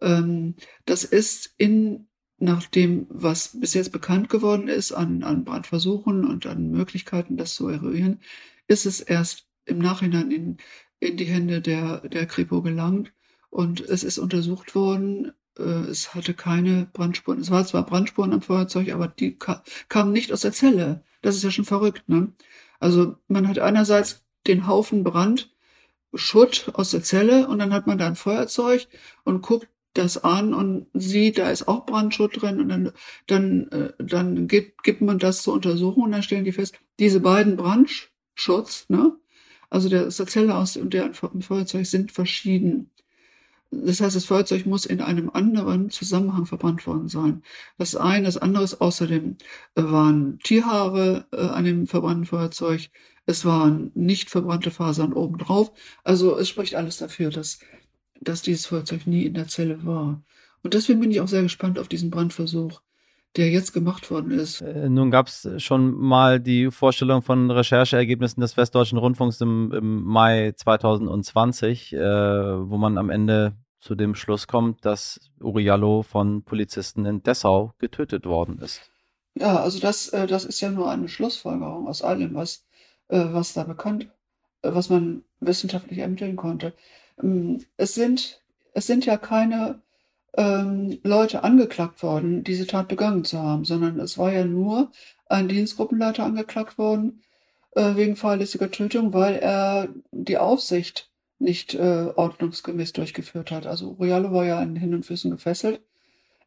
Ähm, 0.02 0.56
das 0.84 1.06
ist 1.06 1.54
in, 1.58 2.10
nach 2.40 2.68
dem, 2.68 3.06
was 3.08 3.58
bis 3.58 3.74
jetzt 3.74 3.94
bekannt 3.94 4.28
geworden 4.28 4.68
ist 4.68 4.92
an, 4.92 5.24
an 5.24 5.46
Brandversuchen 5.46 6.26
und 6.26 6.46
an 6.46 6.72
Möglichkeiten, 6.72 7.38
das 7.38 7.56
zu 7.56 7.70
eruieren, 7.70 8.20
ist 8.68 8.86
es 8.86 9.00
erst 9.00 9.48
im 9.64 9.80
Nachhinein 9.80 10.30
in, 10.30 10.58
in 11.00 11.16
die 11.16 11.24
Hände 11.24 11.62
der, 11.62 12.02
der 12.10 12.26
Kripo 12.26 12.62
gelangt 12.62 13.14
und 13.52 13.82
es 13.82 14.04
ist 14.04 14.18
untersucht 14.18 14.74
worden. 14.74 15.34
Äh, 15.60 15.64
es 15.64 16.16
hatte 16.16 16.34
keine 16.34 16.88
Brandspuren. 16.94 17.40
Es 17.40 17.52
war 17.52 17.66
zwar 17.66 17.86
Brandspuren 17.86 18.34
am 18.34 18.42
Feuerzeug, 18.42 18.92
aber 18.92 19.08
die 19.08 19.38
ka 19.38 19.64
kamen 19.90 20.12
nicht 20.14 20.34
aus 20.34 20.42
der 20.42 20.54
Zelle. 20.54 21.04
Das 21.22 21.36
ist 21.36 21.44
ja 21.44 21.52
schon 21.52 21.66
verrückt, 21.66 22.10
ne? 22.10 22.34
Also 22.80 23.18
man 23.28 23.48
hat 23.48 23.60
einerseits 23.60 24.26
den 24.48 24.68
Haufen 24.68 25.04
Brand, 25.04 25.54
Schutt 26.16 26.72
aus 26.74 26.92
der 26.92 27.04
Zelle 27.04 27.48
und 27.48 27.60
dann 27.60 27.74
hat 27.74 27.88
man 27.88 27.98
da 27.98 28.08
ein 28.08 28.16
Feuerzeug 28.16 28.88
und 29.24 29.42
guckt 29.42 29.68
das 29.94 30.24
an 30.24 30.54
und 30.54 30.88
sieht, 30.94 31.38
da 31.38 31.50
ist 31.52 31.68
auch 31.68 31.86
Brandschutt 31.86 32.42
drin 32.42 32.60
und 32.62 32.70
dann, 32.70 32.92
dann, 33.28 33.68
äh, 33.70 33.94
dann 34.00 34.48
gibt, 34.48 34.84
gibt 34.84 35.02
man 35.02 35.20
das 35.20 35.44
zur 35.44 35.54
Untersuchung 35.54 36.04
und 36.04 36.12
dann 36.14 36.24
stellen 36.24 36.46
die 36.46 36.54
fest, 36.54 36.80
diese 37.00 37.20
beiden 37.20 37.58
Brandschutz, 37.58 38.86
ne? 38.90 39.18
Also 39.70 39.88
der 39.90 40.10
der 40.10 40.28
Zelle 40.28 40.56
aus 40.56 40.76
und 40.78 40.94
der 40.94 41.06
im 41.34 41.42
Feuerzeug 41.42 41.86
sind 41.86 42.12
verschieden. 42.12 42.91
Das 43.72 44.02
heißt, 44.02 44.18
das 44.18 44.26
Feuerzeug 44.26 44.66
muss 44.66 44.86
in 44.86 45.00
einem 45.00 45.30
anderen 45.30 45.90
Zusammenhang 45.90 46.46
verbrannt 46.46 46.86
worden 46.86 47.08
sein. 47.08 47.42
Das 47.78 47.96
eine, 47.96 48.26
das 48.26 48.38
andere 48.38 48.66
ist 48.66 48.82
außerdem 48.82 49.38
äh, 49.76 49.84
waren 49.84 50.40
Tierhaare 50.40 51.26
äh, 51.32 51.38
an 51.38 51.64
dem 51.64 51.88
verbrannten 51.88 52.26
Feuerzeug. 52.26 52.90
Es 53.26 53.46
waren 53.46 53.92
nicht 53.96 54.30
verbrannte 54.30 54.72
Fasern 54.72 55.14
obendrauf. 55.14 55.72
Also 56.04 56.38
es 56.38 56.50
spricht 56.50 56.76
alles 56.76 56.98
dafür, 56.98 57.30
dass, 57.30 57.60
dass 58.20 58.42
dieses 58.42 58.66
Feuerzeug 58.66 59.08
nie 59.08 59.26
in 59.26 59.36
der 59.36 59.48
Zelle 59.48 59.86
war. 59.86 60.22
Und 60.64 60.74
deswegen 60.74 61.00
bin 61.00 61.12
ich 61.12 61.22
auch 61.22 61.28
sehr 61.30 61.44
gespannt 61.44 61.80
auf 61.80 61.88
diesen 61.88 62.12
Brandversuch, 62.12 62.82
der 63.38 63.50
jetzt 63.50 63.74
gemacht 63.74 64.12
worden 64.12 64.32
ist. 64.32 64.62
Äh, 64.62 64.89
nun 64.89 65.12
gab 65.12 65.28
es 65.28 65.48
schon 65.58 65.94
mal 65.94 66.39
die 66.39 66.70
Vorstellung 66.72 67.22
von 67.22 67.50
Rechercheergebnissen 67.50 68.41
des 68.41 68.58
Westdeutschen 68.58 68.98
Rundfunks 68.98 69.39
im, 69.41 69.72
im 69.72 70.04
Mai 70.04 70.54
2020, 70.56 71.94
äh, 71.94 72.00
wo 72.00 72.78
man 72.78 72.98
am 72.98 73.10
Ende 73.10 73.54
zu 73.80 73.96
dem 73.96 74.15
Schluss 74.15 74.48
kommt, 74.48 74.86
dass 74.86 75.32
Uriallo 75.39 76.04
von 76.04 76.44
Polizisten 76.44 77.06
in 77.06 77.24
Dessau 77.24 77.74
getötet 77.80 78.26
worden 78.26 78.60
ist. 78.60 78.82
Ja, 79.34 79.58
also 79.58 79.80
das, 79.80 80.10
äh, 80.10 80.28
das 80.28 80.46
ist 80.46 80.62
ja 80.62 80.70
nur 80.70 80.89
eine 80.89 81.08
Schlussfolgerung 81.08 81.88
aus 81.88 82.02
allem, 82.02 82.36
was, 82.36 82.65
äh, 83.08 83.26
was 83.32 83.54
da 83.54 83.63
bekannt, 83.63 84.10
äh, 84.62 84.74
was 84.74 84.89
man 84.89 85.24
wissenschaftlich 85.39 86.00
ermitteln 86.00 86.36
konnte. 86.36 86.74
Ähm, 87.22 87.65
es 87.78 87.96
sind, 87.96 88.41
es 88.74 88.88
sind 88.88 89.06
ja 89.06 89.17
keine 89.17 89.82
ähm, 90.38 91.00
Leute 91.04 91.44
angeklagt 91.44 92.04
worden, 92.04 92.44
diese 92.44 92.67
Tat 92.67 92.88
begangen 92.88 93.24
zu 93.26 93.39
haben, 93.39 93.65
sondern 93.65 94.00
es 94.00 94.17
war 94.17 94.32
ja 94.32 94.46
nur 94.46 94.91
ein 95.28 95.48
Dienstgruppenleiter 95.48 96.24
angeklagt 96.24 96.78
worden 96.78 97.22
äh, 97.76 97.96
wegen 97.96 98.15
fahrlässiger 98.15 98.72
Tötung, 98.72 99.13
weil 99.13 99.36
er 99.36 99.89
die 100.12 100.38
Aufsicht 100.38 101.10
nicht 101.39 101.74
äh, 101.74 102.12
ordnungsgemäß 102.15 102.94
durchgeführt 102.94 103.52
hat. 103.52 103.65
Also 103.65 103.96
Uriallo 103.98 104.32
war 104.32 104.46
ja 104.46 104.60
an 104.60 104.76
Händen 104.76 104.96
und 104.96 105.06
Füßen 105.06 105.32
gefesselt. 105.32 105.82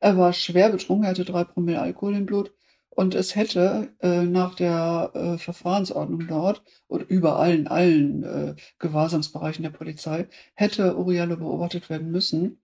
Er 0.01 0.17
war 0.17 0.33
schwer 0.33 0.71
betrunken, 0.71 1.05
er 1.05 1.11
hatte 1.11 1.25
drei 1.25 1.45
Promille 1.45 1.81
Alkohol 1.81 2.15
im 2.15 2.27
Blut. 2.27 2.53
Und 2.91 3.15
es 3.17 3.35
hätte 3.35 3.89
äh, 4.01 4.23
nach 4.23 4.55
der 4.55 5.11
äh, 5.15 5.39
Verfahrensordnung 5.39 6.29
dort 6.29 6.63
und 6.87 7.03
überall 7.03 7.53
in 7.53 7.67
allen 7.67 8.23
äh, 8.23 8.55
Gewahrsamsbereichen 8.79 9.65
der 9.65 9.71
Polizei 9.71 10.29
hätte 10.55 10.97
Uriallo 10.97 11.37
beobachtet 11.37 11.91
werden 11.91 12.13
müssen. 12.13 12.61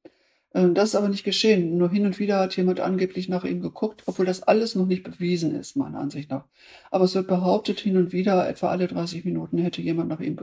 Ähm, 0.54 0.74
das 0.74 0.90
ist 0.90 0.94
aber 0.96 1.08
nicht 1.08 1.24
geschehen. 1.24 1.78
Nur 1.78 1.90
hin 1.90 2.06
und 2.06 2.18
wieder 2.18 2.38
hat 2.40 2.56
jemand 2.56 2.80
angeblich 2.80 3.28
nach 3.28 3.44
ihm 3.44 3.60
geguckt, 3.60 4.02
obwohl 4.06 4.26
das 4.26 4.42
alles 4.42 4.74
noch 4.74 4.86
nicht 4.86 5.04
bewiesen 5.04 5.54
ist, 5.54 5.76
meiner 5.76 5.98
Ansicht 5.98 6.30
nach. 6.30 6.44
Aber 6.90 7.04
es 7.04 7.14
wird 7.14 7.28
behauptet, 7.28 7.80
hin 7.80 7.96
und 7.96 8.12
wieder, 8.12 8.48
etwa 8.48 8.68
alle 8.68 8.88
30 8.88 9.24
Minuten, 9.24 9.58
hätte 9.58 9.82
jemand 9.82 10.08
nach 10.08 10.20
ihm 10.20 10.36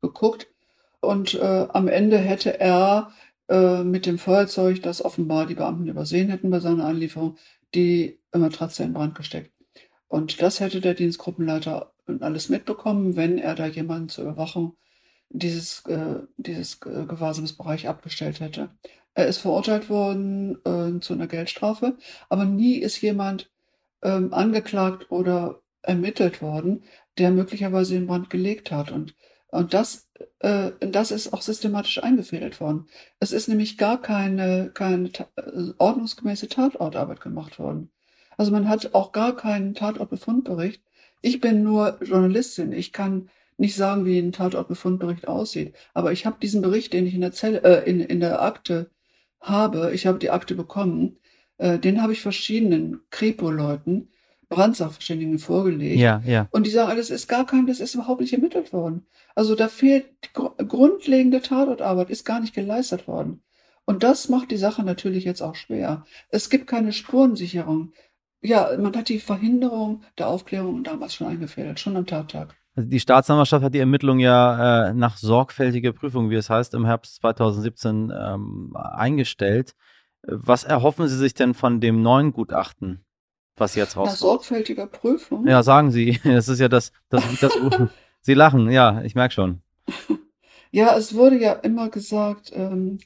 geguckt. 0.00 0.48
Und 1.00 1.34
äh, 1.34 1.66
am 1.70 1.88
Ende 1.88 2.18
hätte 2.18 2.60
er 2.60 3.12
äh, 3.48 3.84
mit 3.84 4.06
dem 4.06 4.18
Feuerzeug, 4.18 4.82
das 4.82 5.04
offenbar 5.04 5.46
die 5.46 5.54
Beamten 5.54 5.88
übersehen 5.88 6.30
hätten 6.30 6.50
bei 6.50 6.60
seiner 6.60 6.86
Anlieferung, 6.86 7.36
die 7.74 8.18
Matratze 8.32 8.84
in 8.84 8.92
Brand 8.92 9.14
gesteckt. 9.14 9.52
Und 10.08 10.40
das 10.40 10.60
hätte 10.60 10.80
der 10.80 10.94
Dienstgruppenleiter 10.94 11.92
alles 12.20 12.48
mitbekommen, 12.48 13.16
wenn 13.16 13.38
er 13.38 13.54
da 13.54 13.66
jemanden 13.66 14.08
zur 14.08 14.24
Überwachung 14.24 14.76
dieses, 15.30 15.84
äh, 15.86 16.20
dieses 16.36 16.74
äh, 16.86 17.04
Gewahrsamsbereich 17.06 17.88
abgestellt 17.88 18.40
hätte. 18.40 18.70
Er 19.14 19.26
ist 19.26 19.38
verurteilt 19.38 19.88
worden 19.88 20.58
äh, 20.64 21.00
zu 21.00 21.12
einer 21.12 21.26
Geldstrafe, 21.26 21.96
aber 22.28 22.44
nie 22.44 22.76
ist 22.76 23.00
jemand 23.00 23.50
ähm, 24.02 24.32
angeklagt 24.32 25.10
oder 25.10 25.62
ermittelt 25.82 26.42
worden, 26.42 26.84
der 27.18 27.30
möglicherweise 27.30 27.94
den 27.94 28.06
Brand 28.06 28.30
gelegt 28.30 28.70
hat. 28.70 28.90
Und, 28.90 29.14
und 29.48 29.72
das, 29.74 30.08
äh, 30.40 30.72
das 30.80 31.10
ist 31.10 31.32
auch 31.32 31.42
systematisch 31.42 32.02
eingefädelt 32.02 32.60
worden. 32.60 32.86
Es 33.20 33.32
ist 33.32 33.48
nämlich 33.48 33.78
gar 33.78 34.00
keine, 34.00 34.70
keine 34.74 35.10
äh, 35.36 35.72
ordnungsgemäße 35.78 36.48
Tatortarbeit 36.48 37.20
gemacht 37.20 37.58
worden. 37.58 37.90
Also 38.36 38.50
man 38.50 38.68
hat 38.68 38.94
auch 38.94 39.12
gar 39.12 39.36
keinen 39.36 39.74
Tatortbefundbericht. 39.74 40.82
Ich 41.22 41.40
bin 41.40 41.62
nur 41.62 41.98
Journalistin. 42.02 42.72
Ich 42.72 42.92
kann 42.92 43.30
nicht 43.56 43.76
sagen, 43.76 44.04
wie 44.04 44.18
ein 44.18 44.32
Tatortbefundbericht 44.32 45.28
aussieht. 45.28 45.74
Aber 45.92 46.12
ich 46.12 46.26
habe 46.26 46.36
diesen 46.40 46.62
Bericht, 46.62 46.92
den 46.92 47.06
ich 47.06 47.14
in 47.14 47.20
der 47.20 47.32
Zelle, 47.32 47.62
äh, 47.62 47.88
in, 47.88 48.00
in 48.00 48.20
der 48.20 48.42
Akte 48.42 48.90
habe, 49.40 49.92
ich 49.94 50.06
habe 50.06 50.18
die 50.18 50.30
Akte 50.30 50.54
bekommen, 50.54 51.18
äh, 51.58 51.78
den 51.78 52.02
habe 52.02 52.12
ich 52.12 52.20
verschiedenen 52.20 53.00
Kripo-Leuten, 53.10 54.08
Brandsachverständigen 54.48 55.38
vorgelegt. 55.38 56.00
Ja, 56.00 56.22
ja. 56.24 56.48
Und 56.50 56.66
die 56.66 56.70
sagen, 56.70 56.96
das 56.96 57.10
ist 57.10 57.28
gar 57.28 57.46
kein, 57.46 57.66
das 57.66 57.80
ist 57.80 57.94
überhaupt 57.94 58.20
nicht 58.20 58.32
ermittelt 58.32 58.72
worden. 58.72 59.06
Also 59.34 59.54
da 59.54 59.68
fehlt 59.68 60.06
die 60.24 60.32
gr 60.32 60.50
grundlegende 60.56 61.40
Tatortarbeit, 61.40 62.10
ist 62.10 62.24
gar 62.24 62.40
nicht 62.40 62.54
geleistet 62.54 63.08
worden. 63.08 63.42
Und 63.84 64.02
das 64.02 64.28
macht 64.28 64.50
die 64.50 64.56
Sache 64.56 64.82
natürlich 64.82 65.24
jetzt 65.24 65.42
auch 65.42 65.54
schwer. 65.54 66.04
Es 66.30 66.50
gibt 66.50 66.66
keine 66.66 66.92
Spurensicherung. 66.92 67.92
Ja, 68.40 68.70
man 68.78 68.94
hat 68.96 69.08
die 69.08 69.20
Verhinderung 69.20 70.02
der 70.18 70.28
Aufklärung 70.28 70.84
damals 70.84 71.14
schon 71.14 71.26
eingefädelt, 71.26 71.80
schon 71.80 71.96
am 71.96 72.06
Tattag. 72.06 72.54
Also 72.76 72.88
die 72.88 73.00
Staatsanwaltschaft 73.00 73.64
hat 73.64 73.74
die 73.74 73.78
Ermittlung 73.78 74.18
ja 74.18 74.88
äh, 74.88 74.94
nach 74.94 75.16
sorgfältiger 75.16 75.92
Prüfung, 75.92 76.30
wie 76.30 76.34
es 76.34 76.50
heißt, 76.50 76.74
im 76.74 76.84
Herbst 76.84 77.16
2017 77.16 78.12
ähm, 78.16 78.76
eingestellt. 78.76 79.74
Was 80.26 80.64
erhoffen 80.64 81.06
Sie 81.06 81.16
sich 81.16 81.34
denn 81.34 81.54
von 81.54 81.80
dem 81.80 82.02
neuen 82.02 82.32
Gutachten, 82.32 83.04
was 83.56 83.74
jetzt 83.74 83.96
rauskommt? 83.96 84.12
Nach 84.12 84.16
sorgfältiger 84.16 84.86
Prüfung? 84.86 85.46
Ja, 85.46 85.62
sagen 85.62 85.90
Sie. 85.90 86.18
Das 86.24 86.48
ist 86.48 86.58
ja 86.58 86.68
das, 86.68 86.92
das, 87.10 87.22
das 87.40 87.52
Sie 88.20 88.34
lachen, 88.34 88.70
ja, 88.70 89.02
ich 89.02 89.14
merke 89.14 89.34
schon. 89.34 89.62
Ja, 90.70 90.96
es 90.96 91.14
wurde 91.14 91.38
ja 91.38 91.52
immer 91.52 91.88
gesagt, 91.88 92.50
ähm, 92.52 92.98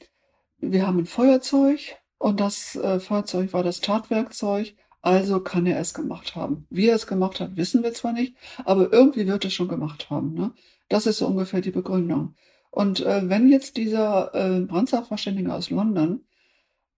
wir 0.57 0.87
haben 0.87 0.97
ein 0.97 1.05
Feuerzeug 1.05 1.79
und 2.17 2.39
das 2.39 2.75
äh, 2.75 2.99
Feuerzeug 2.99 3.53
war 3.53 3.61
das 3.61 3.79
Tatwerkzeug 3.79 4.73
also 5.01 5.39
kann 5.39 5.65
er 5.65 5.79
es 5.79 5.93
gemacht 5.93 6.35
haben. 6.35 6.67
Wie 6.69 6.87
er 6.87 6.95
es 6.95 7.07
gemacht 7.07 7.39
hat, 7.39 7.55
wissen 7.55 7.83
wir 7.83 7.93
zwar 7.93 8.13
nicht, 8.13 8.35
aber 8.65 8.91
irgendwie 8.91 9.27
wird 9.27 9.45
er 9.45 9.51
schon 9.51 9.67
gemacht 9.67 10.09
haben. 10.09 10.33
Ne? 10.33 10.51
Das 10.89 11.05
ist 11.05 11.19
so 11.19 11.27
ungefähr 11.27 11.61
die 11.61 11.71
Begründung. 11.71 12.35
Und 12.71 12.99
äh, 13.01 13.27
wenn 13.29 13.49
jetzt 13.49 13.77
dieser 13.77 14.33
äh, 14.35 14.59
Brandsachverständige 14.61 15.53
aus 15.53 15.69
London 15.69 16.25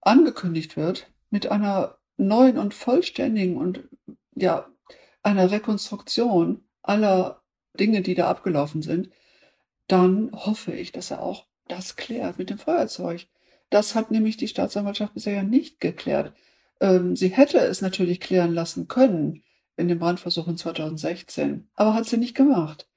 angekündigt 0.02 0.76
wird 0.78 1.08
mit 1.30 1.48
einer 1.48 1.98
neuen 2.18 2.58
und 2.58 2.74
vollständigen 2.74 3.58
und 3.58 3.88
ja, 4.36 4.68
einer 5.24 5.52
Rekonstruktion 5.52 6.64
aller 6.82 7.42
Dinge, 7.80 8.02
die 8.02 8.16
da 8.16 8.30
abgelaufen 8.30 8.82
sind, 8.82 9.10
dann 9.88 10.32
hoffe 10.34 10.74
ich, 10.74 10.92
dass 10.92 11.12
er 11.12 11.22
auch 11.22 11.46
das 11.68 11.96
klärt 11.96 12.38
mit 12.38 12.50
dem 12.50 12.58
Feuerzeug. 12.58 13.28
Das 13.70 13.96
hat 13.96 14.12
nämlich 14.12 14.38
die 14.38 14.48
Staatsanwaltschaft 14.48 15.14
bisher 15.14 15.34
ja 15.34 15.44
nicht 15.44 15.80
geklärt. 15.80 16.34
Ähm, 16.82 17.16
sie 17.16 17.30
hätte 17.30 17.60
es 17.60 17.82
natürlich 17.82 18.20
klären 18.20 18.54
lassen 18.54 18.88
können 18.88 19.44
in 19.78 19.88
dem 19.88 20.00
Brandversuch 20.00 20.48
in 20.48 20.58
2016, 20.58 21.70
aber 21.76 21.94
hat 21.94 22.08
sie 22.08 22.18
nicht 22.18 22.36
gemacht. 22.36 22.90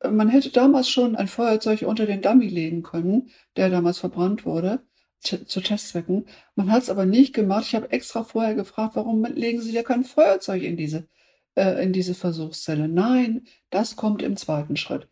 Äh, 0.00 0.10
man 0.10 0.28
hätte 0.28 0.50
damals 0.50 0.88
schon 0.90 1.16
ein 1.16 1.26
Feuerzeug 1.26 1.82
unter 1.82 2.06
den 2.06 2.22
Dummy 2.22 2.48
legen 2.48 2.82
können, 2.82 3.30
der 3.56 3.70
damals 3.70 3.98
verbrannt 3.98 4.44
wurde, 4.44 4.82
zu 5.20 5.60
Testzwecken. 5.60 6.26
Man 6.54 6.72
hat 6.72 6.84
es 6.84 6.90
aber 6.90 7.04
nicht 7.04 7.34
gemacht. 7.34 7.66
Ich 7.66 7.74
habe 7.74 7.92
extra 7.92 8.24
vorher 8.24 8.54
gefragt, 8.54 8.96
warum 8.96 9.22
legen 9.24 9.60
Sie 9.60 9.72
da 9.72 9.82
kein 9.82 10.04
Feuerzeug 10.04 10.62
in 10.62 10.78
diese, 10.78 11.08
äh, 11.56 11.82
in 11.82 11.92
diese 11.92 12.14
Versuchszelle? 12.14 12.88
Nein, 12.88 13.46
das 13.70 13.96
kommt 13.96 14.22
im 14.22 14.36
zweiten 14.38 14.76
Schritt. 14.76 15.08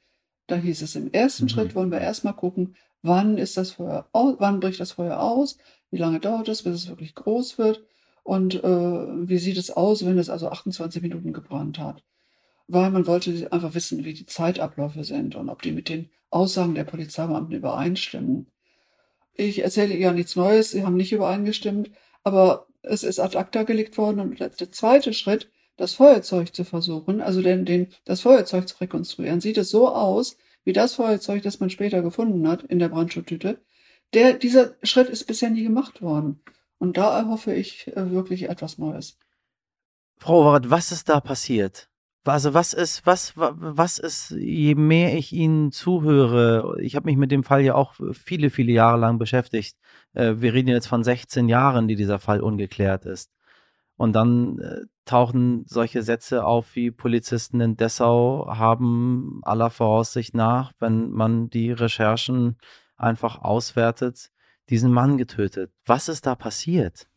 Da 0.46 0.56
hieß 0.56 0.82
es, 0.82 0.96
im 0.96 1.12
ersten 1.12 1.44
mhm. 1.44 1.48
Schritt 1.50 1.74
wollen 1.74 1.92
wir 1.92 2.00
erstmal 2.00 2.34
gucken, 2.34 2.76
wann 3.02 3.36
ist 3.36 3.58
das 3.58 3.72
Feuer, 3.72 4.08
wann 4.12 4.60
bricht 4.60 4.80
das 4.80 4.92
Feuer 4.92 5.20
aus, 5.20 5.58
wie 5.90 5.98
lange 5.98 6.20
dauert 6.20 6.48
es, 6.48 6.62
bis 6.62 6.74
es 6.74 6.88
wirklich 6.88 7.14
groß 7.14 7.58
wird 7.58 7.84
und 8.28 8.62
äh, 8.62 8.68
wie 9.26 9.38
sieht 9.38 9.56
es 9.56 9.70
aus, 9.70 10.04
wenn 10.04 10.18
es 10.18 10.28
also 10.28 10.50
28 10.50 11.00
Minuten 11.00 11.32
gebrannt 11.32 11.78
hat? 11.78 12.04
Weil 12.66 12.90
man 12.90 13.06
wollte 13.06 13.50
einfach 13.50 13.72
wissen, 13.72 14.04
wie 14.04 14.12
die 14.12 14.26
Zeitabläufe 14.26 15.02
sind 15.02 15.34
und 15.34 15.48
ob 15.48 15.62
die 15.62 15.72
mit 15.72 15.88
den 15.88 16.10
Aussagen 16.28 16.74
der 16.74 16.84
Polizeibeamten 16.84 17.56
übereinstimmen. 17.56 18.48
Ich 19.32 19.60
erzähle 19.60 19.96
ja 19.96 20.12
nichts 20.12 20.36
Neues, 20.36 20.72
sie 20.72 20.84
haben 20.84 20.98
nicht 20.98 21.10
übereingestimmt, 21.10 21.90
aber 22.22 22.66
es 22.82 23.02
ist 23.02 23.18
ad 23.18 23.34
acta 23.34 23.62
gelegt 23.62 23.96
worden 23.96 24.20
und 24.20 24.38
der 24.38 24.72
zweite 24.72 25.14
Schritt, 25.14 25.50
das 25.78 25.94
Feuerzeug 25.94 26.54
zu 26.54 26.64
versuchen, 26.64 27.22
also 27.22 27.40
den, 27.40 27.64
den, 27.64 27.86
das 28.04 28.20
Feuerzeug 28.20 28.68
zu 28.68 28.76
rekonstruieren, 28.78 29.40
sieht 29.40 29.56
es 29.56 29.70
so 29.70 29.88
aus, 29.88 30.36
wie 30.64 30.74
das 30.74 30.96
Feuerzeug, 30.96 31.44
das 31.44 31.60
man 31.60 31.70
später 31.70 32.02
gefunden 32.02 32.46
hat 32.46 32.62
in 32.64 32.78
der 32.78 32.90
Brandschutztüte. 32.90 33.58
Der, 34.12 34.34
dieser 34.34 34.74
Schritt 34.82 35.08
ist 35.08 35.24
bisher 35.24 35.48
nie 35.48 35.62
gemacht 35.62 36.02
worden. 36.02 36.42
Und 36.78 36.96
da 36.96 37.18
erhoffe 37.18 37.52
ich 37.52 37.88
äh, 37.96 38.10
wirklich 38.10 38.48
etwas 38.48 38.78
Neues. 38.78 39.18
Frau 40.18 40.40
Overath, 40.40 40.70
was 40.70 40.92
ist 40.92 41.08
da 41.08 41.20
passiert? 41.20 41.88
Also 42.24 42.52
was 42.52 42.74
ist, 42.74 43.06
was, 43.06 43.32
was 43.36 43.98
ist, 43.98 44.30
je 44.30 44.74
mehr 44.74 45.16
ich 45.16 45.32
Ihnen 45.32 45.72
zuhöre, 45.72 46.76
ich 46.80 46.94
habe 46.94 47.06
mich 47.06 47.16
mit 47.16 47.30
dem 47.30 47.42
Fall 47.42 47.62
ja 47.62 47.74
auch 47.74 47.94
viele, 48.12 48.50
viele 48.50 48.72
Jahre 48.72 48.98
lang 48.98 49.18
beschäftigt. 49.18 49.78
Äh, 50.12 50.34
wir 50.38 50.52
reden 50.52 50.68
jetzt 50.68 50.88
von 50.88 51.02
16 51.02 51.48
Jahren, 51.48 51.88
die 51.88 51.96
dieser 51.96 52.18
Fall 52.18 52.42
ungeklärt 52.42 53.06
ist. 53.06 53.32
Und 53.96 54.12
dann 54.12 54.58
äh, 54.58 54.80
tauchen 55.06 55.64
solche 55.66 56.02
Sätze 56.02 56.44
auf 56.44 56.76
wie 56.76 56.90
Polizisten 56.90 57.60
in 57.60 57.76
Dessau 57.76 58.46
haben 58.48 59.40
aller 59.42 59.70
Voraussicht 59.70 60.34
nach, 60.34 60.72
wenn 60.78 61.10
man 61.10 61.48
die 61.50 61.72
Recherchen 61.72 62.58
einfach 62.96 63.40
auswertet, 63.40 64.30
diesen 64.70 64.92
Mann 64.92 65.18
getötet. 65.18 65.72
Was 65.86 66.08
ist 66.08 66.26
da 66.26 66.34
passiert? 66.34 67.08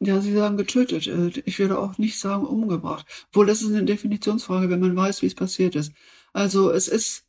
Ja, 0.00 0.20
Sie 0.20 0.34
sagen 0.34 0.56
getötet. 0.56 1.06
Äh, 1.06 1.28
ich 1.44 1.58
würde 1.58 1.78
auch 1.78 1.98
nicht 1.98 2.18
sagen 2.18 2.46
umgebracht. 2.46 3.06
Obwohl, 3.28 3.46
das 3.46 3.62
ist 3.62 3.68
eine 3.68 3.84
Definitionsfrage, 3.84 4.68
wenn 4.70 4.80
man 4.80 4.96
weiß, 4.96 5.22
wie 5.22 5.26
es 5.26 5.34
passiert 5.34 5.74
ist. 5.74 5.92
Also, 6.32 6.70
es 6.70 6.88
ist 6.88 7.24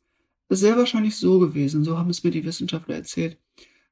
sehr 0.50 0.76
wahrscheinlich 0.76 1.16
so 1.16 1.38
gewesen, 1.38 1.84
so 1.84 1.98
haben 1.98 2.10
es 2.10 2.24
mir 2.24 2.30
die 2.30 2.44
Wissenschaftler 2.44 2.96
erzählt. 2.96 3.38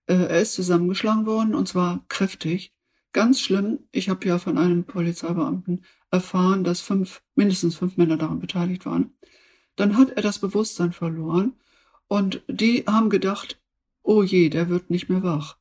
Äh, 0.07 0.15
er 0.15 0.41
ist 0.41 0.55
zusammengeschlagen 0.55 1.27
worden 1.27 1.55
und 1.55 1.69
zwar 1.69 2.05
kräftig. 2.09 2.73
ganz 3.13 3.41
schlimm, 3.41 3.79
ich 3.93 4.11
habe 4.11 4.29
ja 4.29 4.39
von 4.39 4.59
einem 4.59 4.85
Polizeibeamten 4.85 5.85
erfahren, 6.11 6.65
dass 6.65 6.83
fünf, 6.83 7.23
mindestens 7.35 7.77
fünf 7.77 7.97
Männer 7.97 8.19
daran 8.19 8.41
beteiligt 8.41 8.85
waren. 8.85 9.17
Dann 9.75 9.97
hat 9.97 10.11
er 10.11 10.23
das 10.23 10.39
Bewusstsein 10.39 10.93
verloren 10.93 11.55
und 12.09 12.43
die 12.47 12.85
haben 12.87 13.09
gedacht, 13.09 13.59
oh 14.03 14.23
je, 14.23 14.51
der 14.51 14.69
wird 14.69 14.91
nicht 14.91 15.09
mehr 15.09 15.23
wach. 15.23 15.57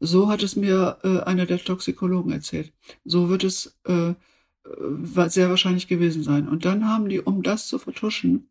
So 0.00 0.28
hat 0.28 0.42
es 0.42 0.56
mir 0.56 0.98
äh, 1.04 1.20
einer 1.20 1.46
der 1.46 1.58
Toxikologen 1.58 2.32
erzählt. 2.32 2.72
So 3.04 3.28
wird 3.28 3.44
es 3.44 3.78
äh, 3.86 4.10
äh 4.10 5.28
sehr 5.28 5.50
wahrscheinlich 5.50 5.88
gewesen 5.88 6.22
sein. 6.22 6.48
Und 6.48 6.64
dann 6.64 6.88
haben 6.88 7.08
die, 7.08 7.20
um 7.20 7.42
das 7.42 7.68
zu 7.68 7.78
vertuschen, 7.78 8.50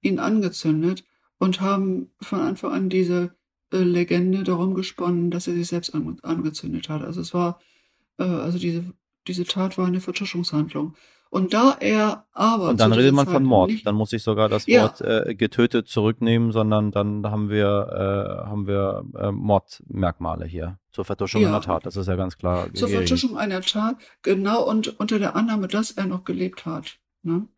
ihn 0.00 0.18
angezündet 0.18 1.04
und 1.38 1.60
haben 1.60 2.10
von 2.20 2.40
Anfang 2.40 2.72
an 2.72 2.88
diese 2.88 3.34
äh, 3.72 3.78
Legende 3.78 4.44
darum 4.44 4.74
gesponnen, 4.74 5.30
dass 5.30 5.48
er 5.48 5.54
sich 5.54 5.66
selbst 5.66 5.94
an, 5.94 6.18
angezündet 6.22 6.88
hat. 6.88 7.02
Also 7.02 7.20
es 7.20 7.34
war, 7.34 7.60
äh, 8.18 8.24
also 8.24 8.58
diese, 8.58 8.84
diese 9.26 9.44
Tat 9.44 9.76
war 9.78 9.86
eine 9.86 10.00
Vertuschungshandlung. 10.00 10.94
Und 11.34 11.52
da 11.52 11.76
er 11.80 12.26
aber. 12.32 12.68
Und 12.68 12.78
dann 12.78 12.92
redet 12.92 13.12
man 13.12 13.26
Zeit 13.26 13.34
von 13.34 13.42
Mord. 13.42 13.72
Nicht, 13.72 13.84
dann 13.84 13.96
muss 13.96 14.12
ich 14.12 14.22
sogar 14.22 14.48
das 14.48 14.66
ja. 14.66 14.82
Wort 14.82 15.00
äh, 15.00 15.34
getötet 15.34 15.88
zurücknehmen, 15.88 16.52
sondern 16.52 16.92
dann 16.92 17.26
haben 17.28 17.50
wir, 17.50 18.44
äh, 18.46 18.48
haben 18.48 18.68
wir 18.68 19.04
äh, 19.18 19.32
Mordmerkmale 19.32 20.46
hier 20.46 20.78
zur 20.92 21.04
Vertuschung 21.04 21.42
ja. 21.42 21.48
einer 21.48 21.60
Tat. 21.60 21.86
Das 21.86 21.96
ist 21.96 22.06
ja 22.06 22.14
ganz 22.14 22.38
klar. 22.38 22.72
Zur 22.72 22.86
gegeben. 22.86 23.04
Vertuschung 23.04 23.36
einer 23.36 23.62
Tat, 23.62 23.96
genau, 24.22 24.62
und 24.62 25.00
unter 25.00 25.18
der 25.18 25.34
Annahme, 25.34 25.66
dass 25.66 25.90
er 25.90 26.06
noch 26.06 26.22
gelebt 26.22 26.66
hat, 26.66 26.98
ne, 27.24 27.48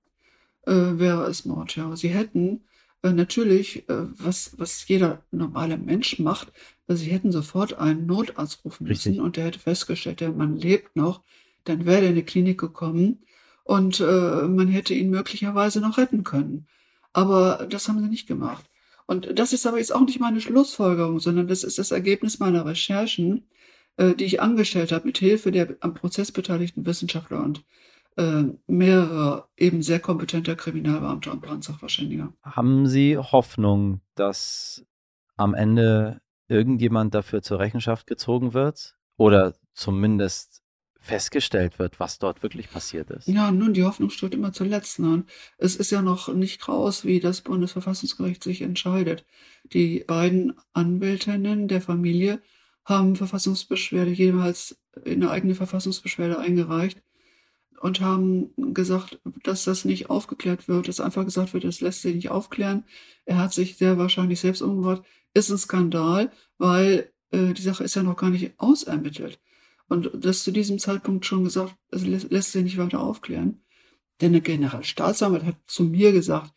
äh, 0.62 0.72
wäre 0.72 1.24
es 1.24 1.44
Mord, 1.44 1.76
ja. 1.76 1.94
Sie 1.96 2.08
hätten 2.08 2.64
äh, 3.02 3.12
natürlich, 3.12 3.86
äh, 3.90 4.06
was, 4.18 4.54
was 4.56 4.88
jeder 4.88 5.22
normale 5.32 5.76
Mensch 5.76 6.18
macht, 6.18 6.50
sie 6.88 7.10
hätten 7.10 7.30
sofort 7.30 7.78
einen 7.78 8.06
Notarzt 8.06 8.64
rufen 8.64 8.86
müssen 8.86 9.08
Richtig. 9.10 9.22
und 9.22 9.36
der 9.36 9.44
hätte 9.44 9.58
festgestellt, 9.58 10.20
der 10.20 10.32
Mann 10.32 10.56
lebt 10.56 10.96
noch, 10.96 11.20
dann 11.64 11.84
wäre 11.84 12.04
er 12.04 12.08
in 12.08 12.14
die 12.14 12.22
Klinik 12.22 12.58
gekommen 12.58 13.18
und 13.66 13.98
äh, 13.98 14.42
man 14.42 14.68
hätte 14.68 14.94
ihn 14.94 15.10
möglicherweise 15.10 15.80
noch 15.80 15.98
retten 15.98 16.22
können. 16.22 16.68
Aber 17.12 17.66
das 17.68 17.88
haben 17.88 18.00
sie 18.00 18.08
nicht 18.08 18.28
gemacht. 18.28 18.64
Und 19.06 19.38
das 19.38 19.52
ist 19.52 19.66
aber 19.66 19.78
jetzt 19.78 19.92
auch 19.92 20.04
nicht 20.04 20.20
meine 20.20 20.40
Schlussfolgerung, 20.40 21.18
sondern 21.18 21.48
das 21.48 21.64
ist 21.64 21.78
das 21.78 21.90
Ergebnis 21.90 22.38
meiner 22.38 22.64
Recherchen, 22.64 23.48
äh, 23.96 24.14
die 24.14 24.24
ich 24.24 24.40
angestellt 24.40 24.92
habe 24.92 25.06
mit 25.06 25.18
Hilfe 25.18 25.50
der 25.50 25.76
am 25.80 25.94
Prozess 25.94 26.30
beteiligten 26.30 26.86
Wissenschaftler 26.86 27.42
und 27.42 27.64
äh, 28.16 28.44
mehrerer 28.68 29.48
eben 29.56 29.82
sehr 29.82 29.98
kompetenter 29.98 30.54
Kriminalbeamter 30.54 31.32
und 31.32 31.42
Brandsachverständiger. 31.42 32.32
Haben 32.44 32.86
Sie 32.86 33.18
Hoffnung, 33.18 34.00
dass 34.14 34.86
am 35.36 35.54
Ende 35.54 36.20
irgendjemand 36.46 37.14
dafür 37.14 37.42
zur 37.42 37.58
Rechenschaft 37.58 38.06
gezogen 38.06 38.54
wird? 38.54 38.94
Oder 39.16 39.54
zumindest 39.72 40.62
festgestellt 41.06 41.78
wird, 41.78 42.00
was 42.00 42.18
dort 42.18 42.42
wirklich 42.42 42.70
passiert 42.70 43.10
ist. 43.10 43.28
Ja, 43.28 43.50
nun, 43.50 43.72
die 43.72 43.84
Hoffnung 43.84 44.10
steht 44.10 44.34
immer 44.34 44.52
zuletzt. 44.52 44.98
Ne? 44.98 45.24
Es 45.56 45.76
ist 45.76 45.90
ja 45.90 46.02
noch 46.02 46.32
nicht 46.34 46.68
raus, 46.68 47.04
wie 47.04 47.20
das 47.20 47.40
Bundesverfassungsgericht 47.40 48.42
sich 48.42 48.62
entscheidet. 48.62 49.24
Die 49.72 50.04
beiden 50.06 50.54
Anwältinnen 50.72 51.68
der 51.68 51.80
Familie 51.80 52.40
haben 52.84 53.16
Verfassungsbeschwerde, 53.16 54.10
jeweils 54.10 54.78
eine 55.04 55.30
eigene 55.30 55.54
Verfassungsbeschwerde 55.54 56.38
eingereicht 56.38 57.02
und 57.80 58.00
haben 58.00 58.50
gesagt, 58.74 59.20
dass 59.42 59.64
das 59.64 59.84
nicht 59.84 60.10
aufgeklärt 60.10 60.68
wird, 60.68 60.88
dass 60.88 61.00
einfach 61.00 61.24
gesagt 61.24 61.52
wird, 61.52 61.64
das 61.64 61.80
lässt 61.80 62.02
sich 62.02 62.14
nicht 62.14 62.30
aufklären. 62.30 62.84
Er 63.24 63.38
hat 63.38 63.52
sich 63.52 63.76
sehr 63.76 63.98
wahrscheinlich 63.98 64.40
selbst 64.40 64.62
umgebracht. 64.62 65.02
Ist 65.34 65.50
ein 65.50 65.58
Skandal, 65.58 66.32
weil 66.58 67.10
äh, 67.30 67.52
die 67.52 67.62
Sache 67.62 67.84
ist 67.84 67.94
ja 67.94 68.02
noch 68.02 68.16
gar 68.16 68.30
nicht 68.30 68.54
ausermittelt. 68.58 69.38
Und 69.88 70.10
das 70.14 70.42
zu 70.42 70.50
diesem 70.50 70.78
Zeitpunkt 70.78 71.26
schon 71.26 71.44
gesagt, 71.44 71.76
es 71.90 72.04
lässt, 72.04 72.30
lässt 72.30 72.52
sich 72.52 72.64
nicht 72.64 72.78
weiter 72.78 73.00
aufklären. 73.00 73.62
Denn 74.20 74.32
der 74.32 74.40
Generalstaatsanwalt 74.40 75.44
hat 75.44 75.56
zu 75.66 75.84
mir 75.84 76.12
gesagt, 76.12 76.52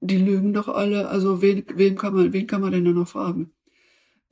die 0.00 0.18
lügen 0.18 0.52
doch 0.52 0.68
alle, 0.68 1.08
also 1.08 1.42
wen, 1.42 1.64
wen 1.74 1.96
kann 1.96 2.14
man, 2.14 2.32
wen 2.32 2.46
kann 2.46 2.60
man 2.60 2.72
denn 2.72 2.84
da 2.84 2.92
noch 2.92 3.08
fragen? 3.08 3.52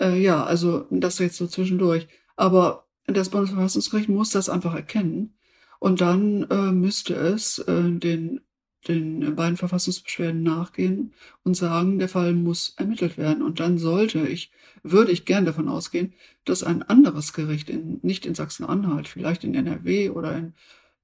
Äh, 0.01 0.21
ja, 0.21 0.45
also 0.45 0.87
das 0.91 1.19
jetzt 1.19 1.37
so 1.37 1.47
zwischendurch. 1.47 2.07
Aber 2.37 2.87
das 3.07 3.31
Bundesverfassungsgericht 3.31 4.09
muss 4.09 4.31
das 4.31 4.49
einfach 4.49 4.75
erkennen. 4.75 5.39
Und 5.79 6.01
dann 6.01 6.45
äh, 6.51 6.73
müsste 6.73 7.15
es 7.15 7.59
äh, 7.59 7.91
den 7.91 8.41
den 8.89 9.35
beiden 9.35 9.57
Verfassungsbeschwerden 9.57 10.43
nachgehen 10.43 11.13
und 11.45 11.55
sagen, 11.55 11.99
der 11.99 12.09
Fall 12.09 12.33
muss 12.33 12.75
ermittelt 12.77 13.19
werden. 13.19 13.43
Und 13.43 13.61
dann 13.61 13.79
sollte 13.79 14.27
ich, 14.27 14.51
würde 14.83 15.13
ich 15.13 15.25
gern 15.25 15.45
davon 15.45 15.69
ausgehen, 15.69 16.15
dass 16.45 16.63
ein 16.63 16.83
anderes 16.83 17.33
Gericht, 17.33 17.71
in, 17.71 18.01
nicht 18.03 18.27
in 18.27 18.35
Sachsen-Anhalt, 18.35 19.09
vielleicht 19.09 19.45
in 19.45 19.55
NRW 19.55 20.11
oder 20.11 20.37
in 20.37 20.55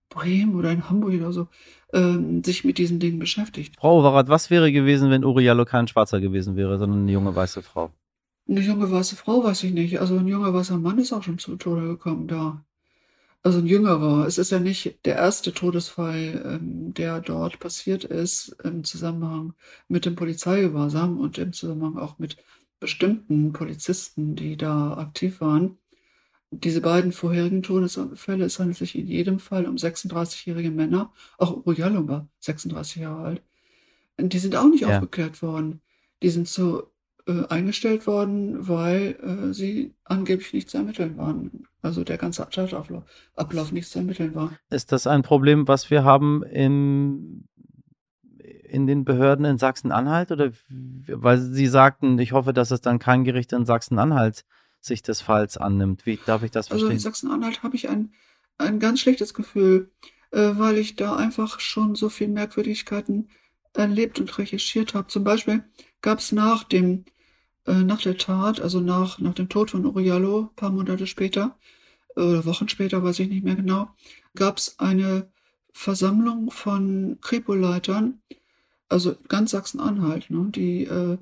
Bremen 0.08 0.54
oder 0.54 0.70
in 0.70 0.88
Hamburg 0.88 1.14
oder 1.14 1.32
so, 1.32 1.48
ähm, 1.92 2.44
sich 2.44 2.64
mit 2.64 2.78
diesen 2.78 3.00
Dingen 3.00 3.18
beschäftigt. 3.18 3.76
Frau 3.78 3.98
Overath, 3.98 4.28
was 4.28 4.50
wäre 4.50 4.70
gewesen, 4.70 5.10
wenn 5.10 5.24
Uriallo 5.24 5.64
kein 5.64 5.88
Schwarzer 5.88 6.20
gewesen 6.20 6.56
wäre, 6.56 6.78
sondern 6.78 7.02
eine 7.02 7.12
junge 7.12 7.34
weiße 7.34 7.62
Frau? 7.62 7.90
Eine 8.48 8.60
junge 8.60 8.90
weiße 8.90 9.16
Frau 9.16 9.44
weiß 9.44 9.62
ich 9.64 9.72
nicht. 9.72 10.00
Also 10.00 10.18
ein 10.18 10.28
junger 10.28 10.52
weißer 10.52 10.76
Mann 10.76 10.98
ist 10.98 11.12
auch 11.12 11.22
schon 11.22 11.38
zu 11.38 11.56
Tode 11.56 11.82
gekommen 11.82 12.28
da 12.28 12.64
also 13.42 13.58
ein 13.58 13.66
jüngerer. 13.66 14.26
Es 14.26 14.38
ist 14.38 14.50
ja 14.50 14.60
nicht 14.60 15.04
der 15.04 15.16
erste 15.16 15.52
Todesfall, 15.52 16.42
ähm, 16.44 16.94
der 16.94 17.20
dort 17.20 17.58
passiert 17.58 18.04
ist 18.04 18.56
im 18.62 18.84
Zusammenhang 18.84 19.54
mit 19.88 20.04
dem 20.06 20.16
Polizeigewahrsam 20.16 21.18
und 21.18 21.38
im 21.38 21.52
Zusammenhang 21.52 21.98
auch 21.98 22.18
mit 22.18 22.36
bestimmten 22.80 23.52
Polizisten, 23.52 24.36
die 24.36 24.56
da 24.56 24.96
aktiv 24.96 25.40
waren. 25.40 25.78
Diese 26.50 26.80
beiden 26.80 27.12
vorherigen 27.12 27.62
Todesfälle, 27.62 28.44
es 28.44 28.58
handelt 28.58 28.76
sich 28.76 28.96
in 28.96 29.06
jedem 29.06 29.38
Fall 29.38 29.66
um 29.66 29.76
36-jährige 29.76 30.70
Männer, 30.70 31.12
auch 31.38 31.64
Uriallo 31.64 32.06
war 32.08 32.28
36 32.40 32.96
Jahre 32.96 33.22
alt. 33.22 33.42
Die 34.18 34.38
sind 34.38 34.54
auch 34.56 34.68
nicht 34.68 34.82
ja. 34.82 34.96
aufgeklärt 34.96 35.40
worden. 35.42 35.80
Die 36.22 36.28
sind 36.28 36.46
so 36.46 36.91
äh, 37.26 37.46
eingestellt 37.48 38.06
worden, 38.06 38.68
weil 38.68 39.16
äh, 39.22 39.54
sie 39.54 39.94
angeblich 40.04 40.52
nicht 40.52 40.70
zu 40.70 40.78
ermitteln 40.78 41.16
waren. 41.16 41.68
Also 41.80 42.04
der 42.04 42.18
ganze 42.18 42.48
Tatablauf 42.48 43.04
Ablauf 43.36 43.72
nicht 43.72 43.88
zu 43.88 43.98
ermitteln 43.98 44.34
war. 44.34 44.58
Ist 44.70 44.92
das 44.92 45.06
ein 45.06 45.22
Problem, 45.22 45.68
was 45.68 45.90
wir 45.90 46.04
haben 46.04 46.42
im, 46.44 47.44
in 48.64 48.86
den 48.86 49.04
Behörden 49.04 49.44
in 49.44 49.58
Sachsen-Anhalt? 49.58 50.32
Oder 50.32 50.52
weil 51.06 51.38
Sie 51.40 51.66
sagten, 51.66 52.18
ich 52.18 52.32
hoffe, 52.32 52.52
dass 52.52 52.70
es 52.70 52.80
dann 52.80 52.98
kein 52.98 53.24
Gericht 53.24 53.52
in 53.52 53.66
Sachsen-Anhalt 53.66 54.44
sich 54.80 55.02
des 55.02 55.20
Falls 55.20 55.56
annimmt. 55.56 56.06
Wie 56.06 56.18
darf 56.26 56.42
ich 56.42 56.50
das 56.50 56.68
verstehen? 56.68 56.88
Also 56.88 56.92
in 56.92 56.98
Sachsen-Anhalt 56.98 57.62
habe 57.62 57.76
ich 57.76 57.88
ein, 57.88 58.12
ein 58.58 58.80
ganz 58.80 59.00
schlechtes 59.00 59.32
Gefühl, 59.32 59.90
äh, 60.32 60.52
weil 60.54 60.78
ich 60.78 60.96
da 60.96 61.16
einfach 61.16 61.60
schon 61.60 61.94
so 61.94 62.08
viele 62.08 62.32
Merkwürdigkeiten 62.32 63.28
erlebt 63.74 64.18
und 64.20 64.36
recherchiert 64.38 64.94
habe. 64.94 65.06
Zum 65.06 65.24
Beispiel 65.24 65.64
gab 66.00 66.18
es 66.18 66.32
nach 66.32 66.64
dem 66.64 67.04
äh, 67.66 67.82
nach 67.82 68.02
der 68.02 68.18
Tat, 68.18 68.60
also 68.60 68.80
nach, 68.80 69.18
nach 69.18 69.34
dem 69.34 69.48
Tod 69.48 69.70
von 69.70 69.86
Uriallo, 69.86 70.50
paar 70.56 70.70
Monate 70.70 71.06
später, 71.06 71.56
oder 72.16 72.44
Wochen 72.44 72.68
später, 72.68 73.02
weiß 73.02 73.20
ich 73.20 73.28
nicht 73.28 73.44
mehr 73.44 73.56
genau, 73.56 73.88
gab 74.34 74.58
es 74.58 74.78
eine 74.78 75.30
Versammlung 75.72 76.50
von 76.50 77.18
Kripo-Leitern, 77.20 78.20
also 78.88 79.16
ganz 79.28 79.52
Sachsen-Anhalt, 79.52 80.30
ne, 80.30 80.48
die 80.50 80.84
äh, 80.84 81.16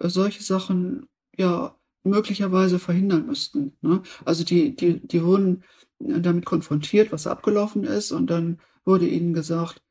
solche 0.00 0.42
Sachen 0.42 1.08
ja 1.36 1.74
möglicherweise 2.02 2.78
verhindern 2.78 3.26
müssten. 3.26 3.72
Ne? 3.80 4.02
Also 4.26 4.44
die, 4.44 4.76
die, 4.76 5.00
die 5.00 5.24
wurden 5.24 5.64
damit 5.98 6.44
konfrontiert, 6.44 7.12
was 7.12 7.26
abgelaufen 7.26 7.84
ist, 7.84 8.12
und 8.12 8.28
dann 8.28 8.58
wurde 8.84 9.08
ihnen 9.08 9.32
gesagt, 9.32 9.82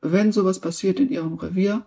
wenn 0.00 0.32
sowas 0.32 0.60
passiert 0.60 1.00
in 1.00 1.10
ihrem 1.10 1.34
Revier, 1.34 1.84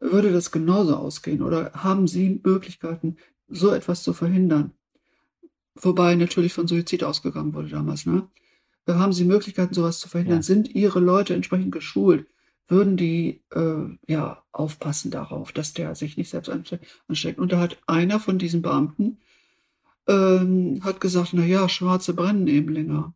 würde 0.00 0.32
das 0.32 0.50
genauso 0.50 0.96
ausgehen 0.96 1.42
oder 1.42 1.72
haben 1.72 2.06
Sie 2.06 2.40
Möglichkeiten, 2.44 3.16
so 3.48 3.72
etwas 3.72 4.02
zu 4.02 4.12
verhindern? 4.12 4.72
Wobei 5.74 6.14
natürlich 6.14 6.52
von 6.52 6.66
Suizid 6.66 7.04
ausgegangen 7.04 7.54
wurde 7.54 7.68
damals, 7.68 8.06
ne? 8.06 8.28
Äh, 8.86 8.94
haben 8.94 9.12
Sie 9.12 9.24
Möglichkeiten, 9.24 9.74
sowas 9.74 9.98
zu 9.98 10.08
verhindern? 10.08 10.38
Ja. 10.38 10.42
Sind 10.42 10.74
Ihre 10.74 11.00
Leute 11.00 11.34
entsprechend 11.34 11.72
geschult? 11.72 12.26
Würden 12.68 12.96
die 12.96 13.42
äh, 13.52 13.84
ja 14.08 14.42
aufpassen 14.52 15.10
darauf, 15.10 15.52
dass 15.52 15.72
der 15.72 15.94
sich 15.94 16.16
nicht 16.16 16.30
selbst 16.30 16.48
ansteckt? 16.48 17.38
Und 17.38 17.52
da 17.52 17.60
hat 17.60 17.78
einer 17.86 18.18
von 18.18 18.38
diesen 18.38 18.62
Beamten 18.62 19.18
ähm, 20.08 20.80
hat 20.82 21.00
gesagt, 21.00 21.30
na 21.32 21.44
ja, 21.44 21.68
Schwarze 21.68 22.14
brennen 22.14 22.46
eben 22.46 22.72
länger. 22.72 23.14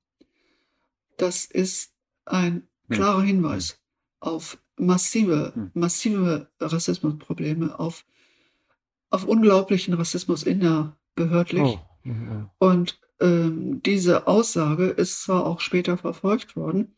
Das 1.16 1.45
ist 1.45 1.93
ein 2.25 2.69
klarer 2.88 3.23
Hinweis 3.23 3.81
auf 4.21 4.59
massive, 4.81 5.53
hm. 5.55 5.71
massive 5.75 6.49
Rassismusprobleme, 6.61 7.79
auf, 7.79 8.05
auf 9.11 9.25
unglaublichen 9.25 9.95
Rassismus 9.95 10.43
innerbehördlich. 10.43 11.62
Oh. 11.62 11.79
Mhm. 12.05 12.51
Und 12.59 13.01
ähm, 13.21 13.83
diese 13.83 14.27
Aussage 14.27 14.87
ist 14.87 15.23
zwar 15.23 15.47
auch 15.47 15.61
später 15.61 15.99
verfolgt 15.99 16.57
worden, 16.57 16.95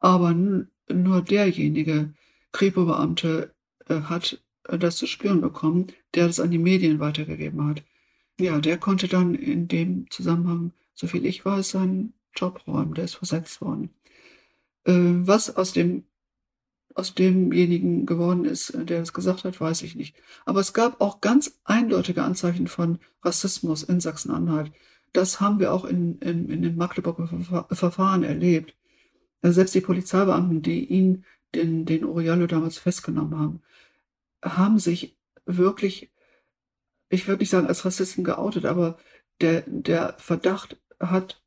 aber 0.00 0.32
nur 0.32 1.22
derjenige 1.22 2.14
Kripo-Beamte 2.52 3.54
äh, 3.88 4.00
hat 4.02 4.42
äh, 4.68 4.78
das 4.78 4.96
zu 4.96 5.06
spüren 5.06 5.40
bekommen, 5.40 5.88
der 6.14 6.26
das 6.26 6.40
an 6.40 6.50
die 6.50 6.58
Medien 6.58 7.00
weitergegeben 7.00 7.66
hat. 7.66 7.82
Ja, 8.38 8.60
der 8.60 8.78
konnte 8.78 9.08
dann 9.08 9.34
in 9.34 9.68
dem 9.68 10.10
Zusammenhang, 10.10 10.72
soviel 10.94 11.24
ich 11.26 11.44
weiß, 11.44 11.70
sein 11.70 12.12
Job 12.36 12.62
räumen, 12.66 12.94
der 12.94 13.04
ist 13.04 13.14
versetzt 13.14 13.60
worden. 13.60 13.90
Äh, 14.84 14.92
was 14.94 15.56
aus 15.56 15.72
dem 15.72 16.04
aus 16.94 17.14
demjenigen 17.14 18.06
geworden 18.06 18.44
ist, 18.44 18.72
der 18.74 19.02
es 19.02 19.12
gesagt 19.12 19.44
hat, 19.44 19.60
weiß 19.60 19.82
ich 19.82 19.96
nicht. 19.96 20.16
Aber 20.44 20.60
es 20.60 20.72
gab 20.72 21.00
auch 21.00 21.20
ganz 21.20 21.58
eindeutige 21.64 22.22
Anzeichen 22.22 22.68
von 22.68 22.98
Rassismus 23.22 23.82
in 23.82 24.00
Sachsen-Anhalt. 24.00 24.72
Das 25.12 25.40
haben 25.40 25.58
wir 25.58 25.72
auch 25.72 25.84
in, 25.84 26.18
in, 26.18 26.48
in 26.48 26.62
den 26.62 26.76
Magdeburger 26.76 27.28
Verfahren 27.70 28.22
erlebt. 28.22 28.76
Also 29.42 29.56
selbst 29.56 29.74
die 29.74 29.80
Polizeibeamten, 29.80 30.62
die 30.62 30.84
ihn, 30.84 31.24
den, 31.54 31.84
den 31.84 32.04
Oriolo 32.04 32.46
damals 32.46 32.78
festgenommen 32.78 33.38
haben, 33.38 33.62
haben 34.42 34.78
sich 34.78 35.16
wirklich, 35.46 36.12
ich 37.08 37.26
würde 37.26 37.42
nicht 37.42 37.50
sagen 37.50 37.66
als 37.66 37.84
Rassisten 37.84 38.24
geoutet, 38.24 38.64
aber 38.64 38.98
der, 39.40 39.64
der 39.66 40.14
Verdacht 40.18 40.80
hat, 41.00 41.42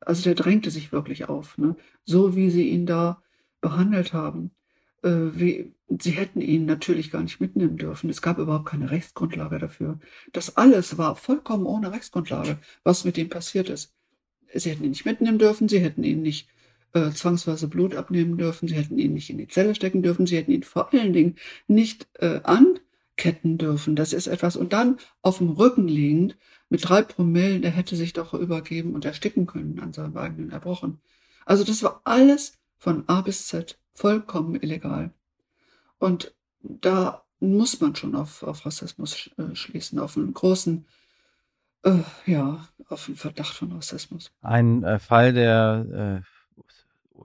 also 0.00 0.24
der 0.24 0.34
drängte 0.34 0.70
sich 0.70 0.92
wirklich 0.92 1.28
auf, 1.28 1.56
ne? 1.56 1.76
so 2.04 2.34
wie 2.34 2.50
sie 2.50 2.68
ihn 2.68 2.86
da 2.86 3.22
behandelt 3.66 4.12
haben. 4.12 4.52
Äh, 5.02 5.10
wie, 5.32 5.72
sie 6.00 6.12
hätten 6.12 6.40
ihn 6.40 6.66
natürlich 6.66 7.10
gar 7.10 7.22
nicht 7.22 7.40
mitnehmen 7.40 7.76
dürfen. 7.76 8.08
Es 8.08 8.22
gab 8.22 8.38
überhaupt 8.38 8.66
keine 8.66 8.92
Rechtsgrundlage 8.92 9.58
dafür. 9.58 9.98
Das 10.32 10.56
alles 10.56 10.98
war 10.98 11.16
vollkommen 11.16 11.66
ohne 11.66 11.90
Rechtsgrundlage, 11.90 12.58
was 12.84 13.04
mit 13.04 13.18
ihm 13.18 13.28
passiert 13.28 13.68
ist. 13.68 13.92
Sie 14.54 14.70
hätten 14.70 14.84
ihn 14.84 14.90
nicht 14.90 15.04
mitnehmen 15.04 15.38
dürfen, 15.38 15.68
sie 15.68 15.80
hätten 15.80 16.04
ihn 16.04 16.22
nicht 16.22 16.48
äh, 16.92 17.10
zwangsweise 17.10 17.66
Blut 17.66 17.96
abnehmen 17.96 18.38
dürfen, 18.38 18.68
sie 18.68 18.76
hätten 18.76 18.98
ihn 18.98 19.14
nicht 19.14 19.30
in 19.30 19.38
die 19.38 19.48
Zelle 19.48 19.74
stecken 19.74 20.02
dürfen, 20.02 20.26
sie 20.26 20.36
hätten 20.36 20.52
ihn 20.52 20.62
vor 20.62 20.94
allen 20.94 21.12
Dingen 21.12 21.34
nicht 21.66 22.06
äh, 22.20 22.40
anketten 22.44 23.58
dürfen. 23.58 23.96
Das 23.96 24.12
ist 24.12 24.28
etwas. 24.28 24.56
Und 24.56 24.72
dann 24.72 24.98
auf 25.22 25.38
dem 25.38 25.50
Rücken 25.50 25.88
liegend 25.88 26.36
mit 26.68 26.88
drei 26.88 27.02
Promillen, 27.02 27.62
der 27.62 27.72
hätte 27.72 27.96
sich 27.96 28.12
doch 28.12 28.32
übergeben 28.32 28.94
und 28.94 29.04
ersticken 29.04 29.46
können 29.46 29.80
an 29.80 29.92
seinem 29.92 30.16
eigenen 30.16 30.50
Erbrochen. 30.50 31.00
Also 31.44 31.64
das 31.64 31.82
war 31.82 32.00
alles 32.04 32.58
von 32.78 33.04
A 33.08 33.20
bis 33.20 33.46
Z 33.46 33.78
vollkommen 33.94 34.56
illegal. 34.56 35.10
Und 35.98 36.34
da 36.60 37.22
muss 37.40 37.80
man 37.80 37.94
schon 37.94 38.14
auf, 38.14 38.42
auf 38.42 38.66
Rassismus 38.66 39.30
äh, 39.38 39.54
schließen, 39.54 39.98
auf 39.98 40.16
einen 40.16 40.34
großen, 40.34 40.86
äh, 41.84 41.98
ja, 42.26 42.66
auf 42.88 43.08
einen 43.08 43.16
Verdacht 43.16 43.54
von 43.54 43.72
Rassismus. 43.72 44.30
Ein 44.42 44.82
äh, 44.82 44.98
Fall, 44.98 45.32
der 45.32 46.22
äh, 46.22 46.36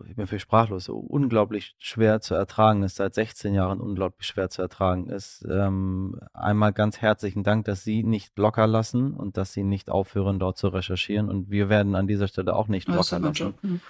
ich 0.07 0.15
bin 0.15 0.27
für 0.27 0.39
sprachlos, 0.39 0.89
unglaublich 0.89 1.75
schwer 1.79 2.21
zu 2.21 2.33
ertragen 2.33 2.83
ist, 2.83 2.95
seit 2.95 3.13
16 3.13 3.53
Jahren 3.53 3.79
unglaublich 3.79 4.27
schwer 4.27 4.49
zu 4.49 4.61
ertragen 4.61 5.07
ist. 5.07 5.45
Ähm, 5.49 6.19
einmal 6.33 6.73
ganz 6.73 6.99
herzlichen 6.99 7.43
Dank, 7.43 7.65
dass 7.65 7.83
Sie 7.83 8.03
nicht 8.03 8.37
locker 8.37 8.67
lassen 8.67 9.13
und 9.13 9.37
dass 9.37 9.53
Sie 9.53 9.63
nicht 9.63 9.89
aufhören, 9.89 10.39
dort 10.39 10.57
zu 10.57 10.69
recherchieren. 10.69 11.29
Und 11.29 11.49
wir 11.49 11.69
werden 11.69 11.95
an 11.95 12.07
dieser 12.07 12.27
Stelle 12.27 12.55
auch 12.55 12.67
nicht 12.67 12.87
locker 12.87 13.19
lassen. 13.19 13.81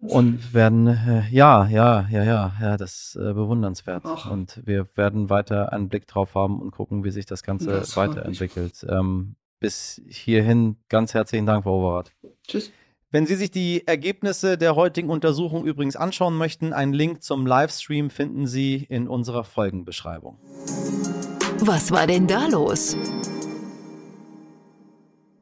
Und 0.00 0.54
werden, 0.54 0.86
äh, 0.86 1.28
ja, 1.30 1.66
ja, 1.66 2.06
ja, 2.08 2.22
ja, 2.22 2.52
ja, 2.60 2.76
das 2.76 3.14
ist 3.14 3.16
äh, 3.16 3.32
bewundernswert. 3.32 4.02
Ach. 4.04 4.30
Und 4.30 4.62
wir 4.64 4.86
werden 4.94 5.28
weiter 5.28 5.72
einen 5.72 5.88
Blick 5.88 6.06
drauf 6.06 6.34
haben 6.34 6.60
und 6.60 6.70
gucken, 6.70 7.02
wie 7.02 7.10
sich 7.10 7.26
das 7.26 7.42
Ganze 7.42 7.70
das 7.70 7.96
weiterentwickelt. 7.96 8.86
Ähm, 8.88 9.34
bis 9.58 10.00
hierhin 10.06 10.76
ganz 10.88 11.14
herzlichen 11.14 11.46
Dank, 11.46 11.64
Frau 11.64 11.80
Overath. 11.80 12.12
Tschüss. 12.46 12.70
Wenn 13.10 13.26
Sie 13.26 13.36
sich 13.36 13.50
die 13.50 13.86
Ergebnisse 13.86 14.58
der 14.58 14.76
heutigen 14.76 15.08
Untersuchung 15.08 15.64
übrigens 15.64 15.96
anschauen 15.96 16.36
möchten, 16.36 16.72
einen 16.72 16.92
Link 16.92 17.22
zum 17.22 17.46
Livestream 17.46 18.10
finden 18.10 18.46
Sie 18.46 18.86
in 18.88 19.08
unserer 19.08 19.44
Folgenbeschreibung. 19.44 20.38
Was 21.60 21.90
war 21.90 22.06
denn 22.06 22.26
da 22.26 22.46
los? 22.46 22.96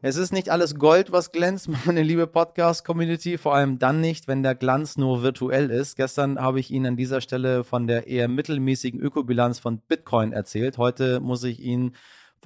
Es 0.02 0.16
ist 0.16 0.30
nicht 0.30 0.50
alles 0.50 0.74
Gold, 0.74 1.10
was 1.10 1.32
glänzt, 1.32 1.68
meine 1.86 2.02
liebe 2.02 2.26
Podcast-Community, 2.26 3.38
vor 3.38 3.54
allem 3.54 3.78
dann 3.78 4.02
nicht, 4.02 4.28
wenn 4.28 4.42
der 4.42 4.54
Glanz 4.54 4.98
nur 4.98 5.22
virtuell 5.22 5.70
ist. 5.70 5.96
Gestern 5.96 6.38
habe 6.38 6.60
ich 6.60 6.70
Ihnen 6.70 6.86
an 6.86 6.96
dieser 6.96 7.22
Stelle 7.22 7.64
von 7.64 7.86
der 7.86 8.06
eher 8.06 8.28
mittelmäßigen 8.28 9.00
Ökobilanz 9.00 9.58
von 9.58 9.78
Bitcoin 9.78 10.32
erzählt. 10.32 10.76
Heute 10.76 11.20
muss 11.20 11.44
ich 11.44 11.60
Ihnen 11.60 11.96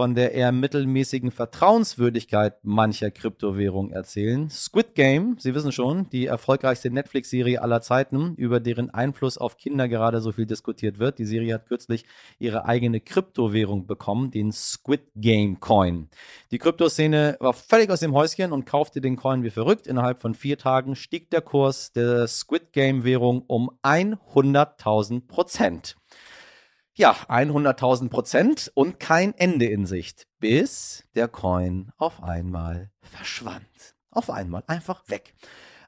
von 0.01 0.15
der 0.15 0.33
eher 0.33 0.51
mittelmäßigen 0.51 1.31
Vertrauenswürdigkeit 1.31 2.55
mancher 2.65 3.11
Kryptowährungen 3.11 3.93
erzählen. 3.93 4.49
Squid 4.49 4.95
Game, 4.95 5.37
Sie 5.39 5.55
wissen 5.55 5.73
schon, 5.73 6.09
die 6.09 6.25
erfolgreichste 6.25 6.91
Netflix-Serie 6.91 7.61
aller 7.61 7.83
Zeiten, 7.83 8.35
über 8.37 8.61
deren 8.61 8.89
Einfluss 8.89 9.37
auf 9.37 9.59
Kinder 9.59 9.89
gerade 9.89 10.23
so 10.23 10.33
viel 10.33 10.47
diskutiert 10.47 10.99
wird. 10.99 11.19
Die 11.19 11.27
Serie 11.27 11.53
hat 11.53 11.67
kürzlich 11.67 12.07
ihre 12.39 12.65
eigene 12.65 13.01
Kryptowährung 13.01 13.87
bekommen, 13.87 14.31
den 14.31 14.53
Squid 14.53 15.03
Game 15.17 15.61
Coin. 15.61 16.09
Die 16.51 16.57
Kryptoszene 16.57 17.37
war 17.39 17.53
völlig 17.53 17.91
aus 17.91 18.01
dem 18.01 18.15
Häuschen 18.15 18.53
und 18.53 18.65
kaufte 18.65 19.03
den 19.03 19.17
Coin 19.17 19.43
wie 19.43 19.51
verrückt. 19.51 19.87
Innerhalb 19.87 20.23
von 20.23 20.33
vier 20.33 20.57
Tagen 20.57 20.97
stieg 20.97 21.29
der 21.29 21.43
Kurs 21.43 21.93
der 21.93 22.27
Squid 22.27 22.73
Game 22.73 23.05
Währung 23.05 23.43
um 23.49 23.71
100.000 23.83 25.27
Prozent 25.27 26.00
ja, 27.01 27.17
100.000 27.31 28.11
Prozent 28.11 28.71
und 28.75 29.01
kein 29.01 29.33
Ende 29.39 29.65
in 29.65 29.87
Sicht, 29.87 30.27
bis 30.39 31.05
der 31.15 31.29
Coin 31.29 31.93
auf 31.97 32.23
einmal 32.23 32.91
verschwand. 33.01 33.65
Auf 34.11 34.29
einmal 34.29 34.65
einfach 34.67 35.09
weg. 35.09 35.33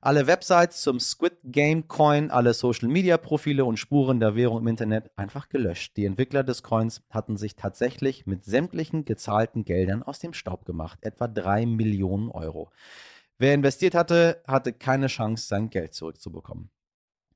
Alle 0.00 0.26
Websites 0.26 0.80
zum 0.80 1.00
Squid 1.00 1.34
Game 1.44 1.86
Coin, 1.86 2.30
alle 2.30 2.54
Social 2.54 2.88
Media 2.88 3.18
Profile 3.18 3.66
und 3.66 3.76
Spuren 3.76 4.20
der 4.20 4.36
Währung 4.36 4.60
im 4.60 4.68
Internet 4.68 5.10
einfach 5.16 5.50
gelöscht. 5.50 5.98
Die 5.98 6.06
Entwickler 6.06 6.44
des 6.44 6.62
Coins 6.62 7.02
hatten 7.10 7.36
sich 7.36 7.56
tatsächlich 7.56 8.26
mit 8.26 8.46
sämtlichen 8.46 9.04
gezahlten 9.04 9.66
Geldern 9.66 10.02
aus 10.02 10.18
dem 10.18 10.32
Staub 10.32 10.64
gemacht. 10.64 11.00
Etwa 11.02 11.28
3 11.28 11.66
Millionen 11.66 12.30
Euro. 12.30 12.70
Wer 13.36 13.52
investiert 13.52 13.94
hatte, 13.94 14.42
hatte 14.46 14.72
keine 14.72 15.08
Chance, 15.08 15.46
sein 15.46 15.68
Geld 15.68 15.92
zurückzubekommen. 15.92 16.70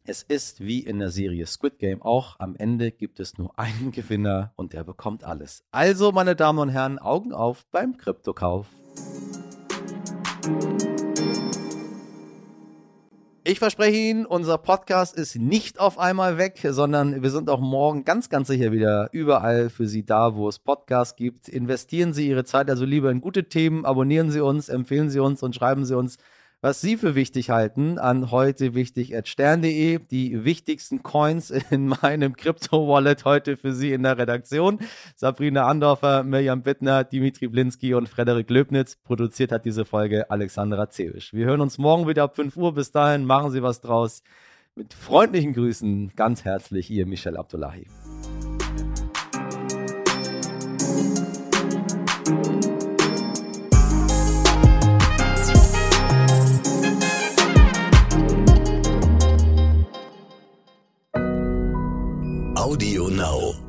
Es 0.09 0.23
ist 0.23 0.61
wie 0.61 0.79
in 0.79 1.01
der 1.01 1.11
Serie 1.11 1.47
Squid 1.47 1.81
Game 1.81 2.01
auch, 2.01 2.39
am 2.39 2.55
Ende 2.55 2.93
gibt 2.93 3.19
es 3.19 3.39
nur 3.39 3.59
einen 3.59 3.91
Gewinner 3.93 4.53
und 4.55 4.73
der 4.73 4.85
bekommt 4.85 5.25
alles. 5.25 5.65
Also, 5.73 6.13
meine 6.13 6.37
Damen 6.37 6.61
und 6.61 6.69
Herren, 6.69 7.01
Augen 7.01 7.33
auf 7.33 7.67
beim 7.73 7.97
Kryptokauf. 7.97 8.69
Ich 13.43 13.59
verspreche 13.59 13.97
Ihnen, 13.97 14.27
unser 14.27 14.59
Podcast 14.59 15.17
ist 15.17 15.35
nicht 15.35 15.81
auf 15.81 15.99
einmal 15.99 16.39
weg, 16.39 16.65
sondern 16.71 17.21
wir 17.23 17.31
sind 17.31 17.51
auch 17.51 17.61
morgen 17.61 18.05
ganz, 18.05 18.29
ganz 18.29 18.47
sicher 18.47 18.71
wieder 18.71 19.09
überall 19.11 19.71
für 19.71 19.89
Sie 19.89 20.05
da, 20.05 20.37
wo 20.37 20.49
es 20.49 20.61
Podcasts 20.61 21.17
gibt. 21.17 21.49
Investieren 21.49 22.13
Sie 22.13 22.29
Ihre 22.29 22.45
Zeit 22.45 22.71
also 22.71 22.85
lieber 22.85 23.11
in 23.11 23.21
gute 23.21 23.49
Themen, 23.49 23.85
abonnieren 23.85 24.31
Sie 24.31 24.41
uns, 24.41 24.69
empfehlen 24.69 25.11
Sie 25.11 25.19
uns 25.19 25.43
und 25.43 25.57
schreiben 25.57 25.85
Sie 25.85 25.97
uns 25.97 26.19
was 26.67 26.81
Sie 26.81 26.97
für 26.97 27.15
wichtig 27.15 27.51
halten, 27.51 27.97
an 27.97 28.33
heute 28.33 28.75
wichtig 28.75 29.15
stern.de. 29.23 30.01
Die 30.11 30.45
wichtigsten 30.45 31.05
Coins 31.05 31.53
in 31.53 31.87
meinem 32.03 32.35
Krypto-Wallet 32.35 33.25
heute 33.25 33.57
für 33.57 33.73
Sie 33.73 33.93
in 33.93 34.03
der 34.03 34.19
Redaktion. 34.19 34.81
Sabrina 35.15 35.69
Andorfer, 35.69 36.25
Mirjam 36.25 36.63
Bittner, 36.63 37.05
Dimitri 37.05 37.47
Blinski 37.47 37.95
und 37.95 38.09
Frederik 38.09 38.51
Löbnitz. 38.51 38.97
Produziert 39.05 39.53
hat 39.53 39.65
diese 39.65 39.85
Folge 39.85 40.29
Alexandra 40.29 40.91
Zewisch. 40.91 41.33
Wir 41.33 41.47
hören 41.47 41.61
uns 41.61 41.79
morgen 41.79 42.09
wieder 42.09 42.25
ab 42.25 42.35
5 42.35 42.57
Uhr. 42.57 42.75
Bis 42.75 42.91
dahin 42.91 43.27
machen 43.27 43.53
Sie 43.53 43.63
was 43.63 43.81
draus. 43.81 44.25
Mit 44.75 44.93
freundlichen 44.93 45.53
Grüßen 45.53 46.17
ganz 46.17 46.45
herzlich, 46.45 46.91
Ihr 46.91 47.07
Michel 47.07 47.37
Abdullahi. 47.37 47.87
Audio 62.77 63.09
Now. 63.09 63.66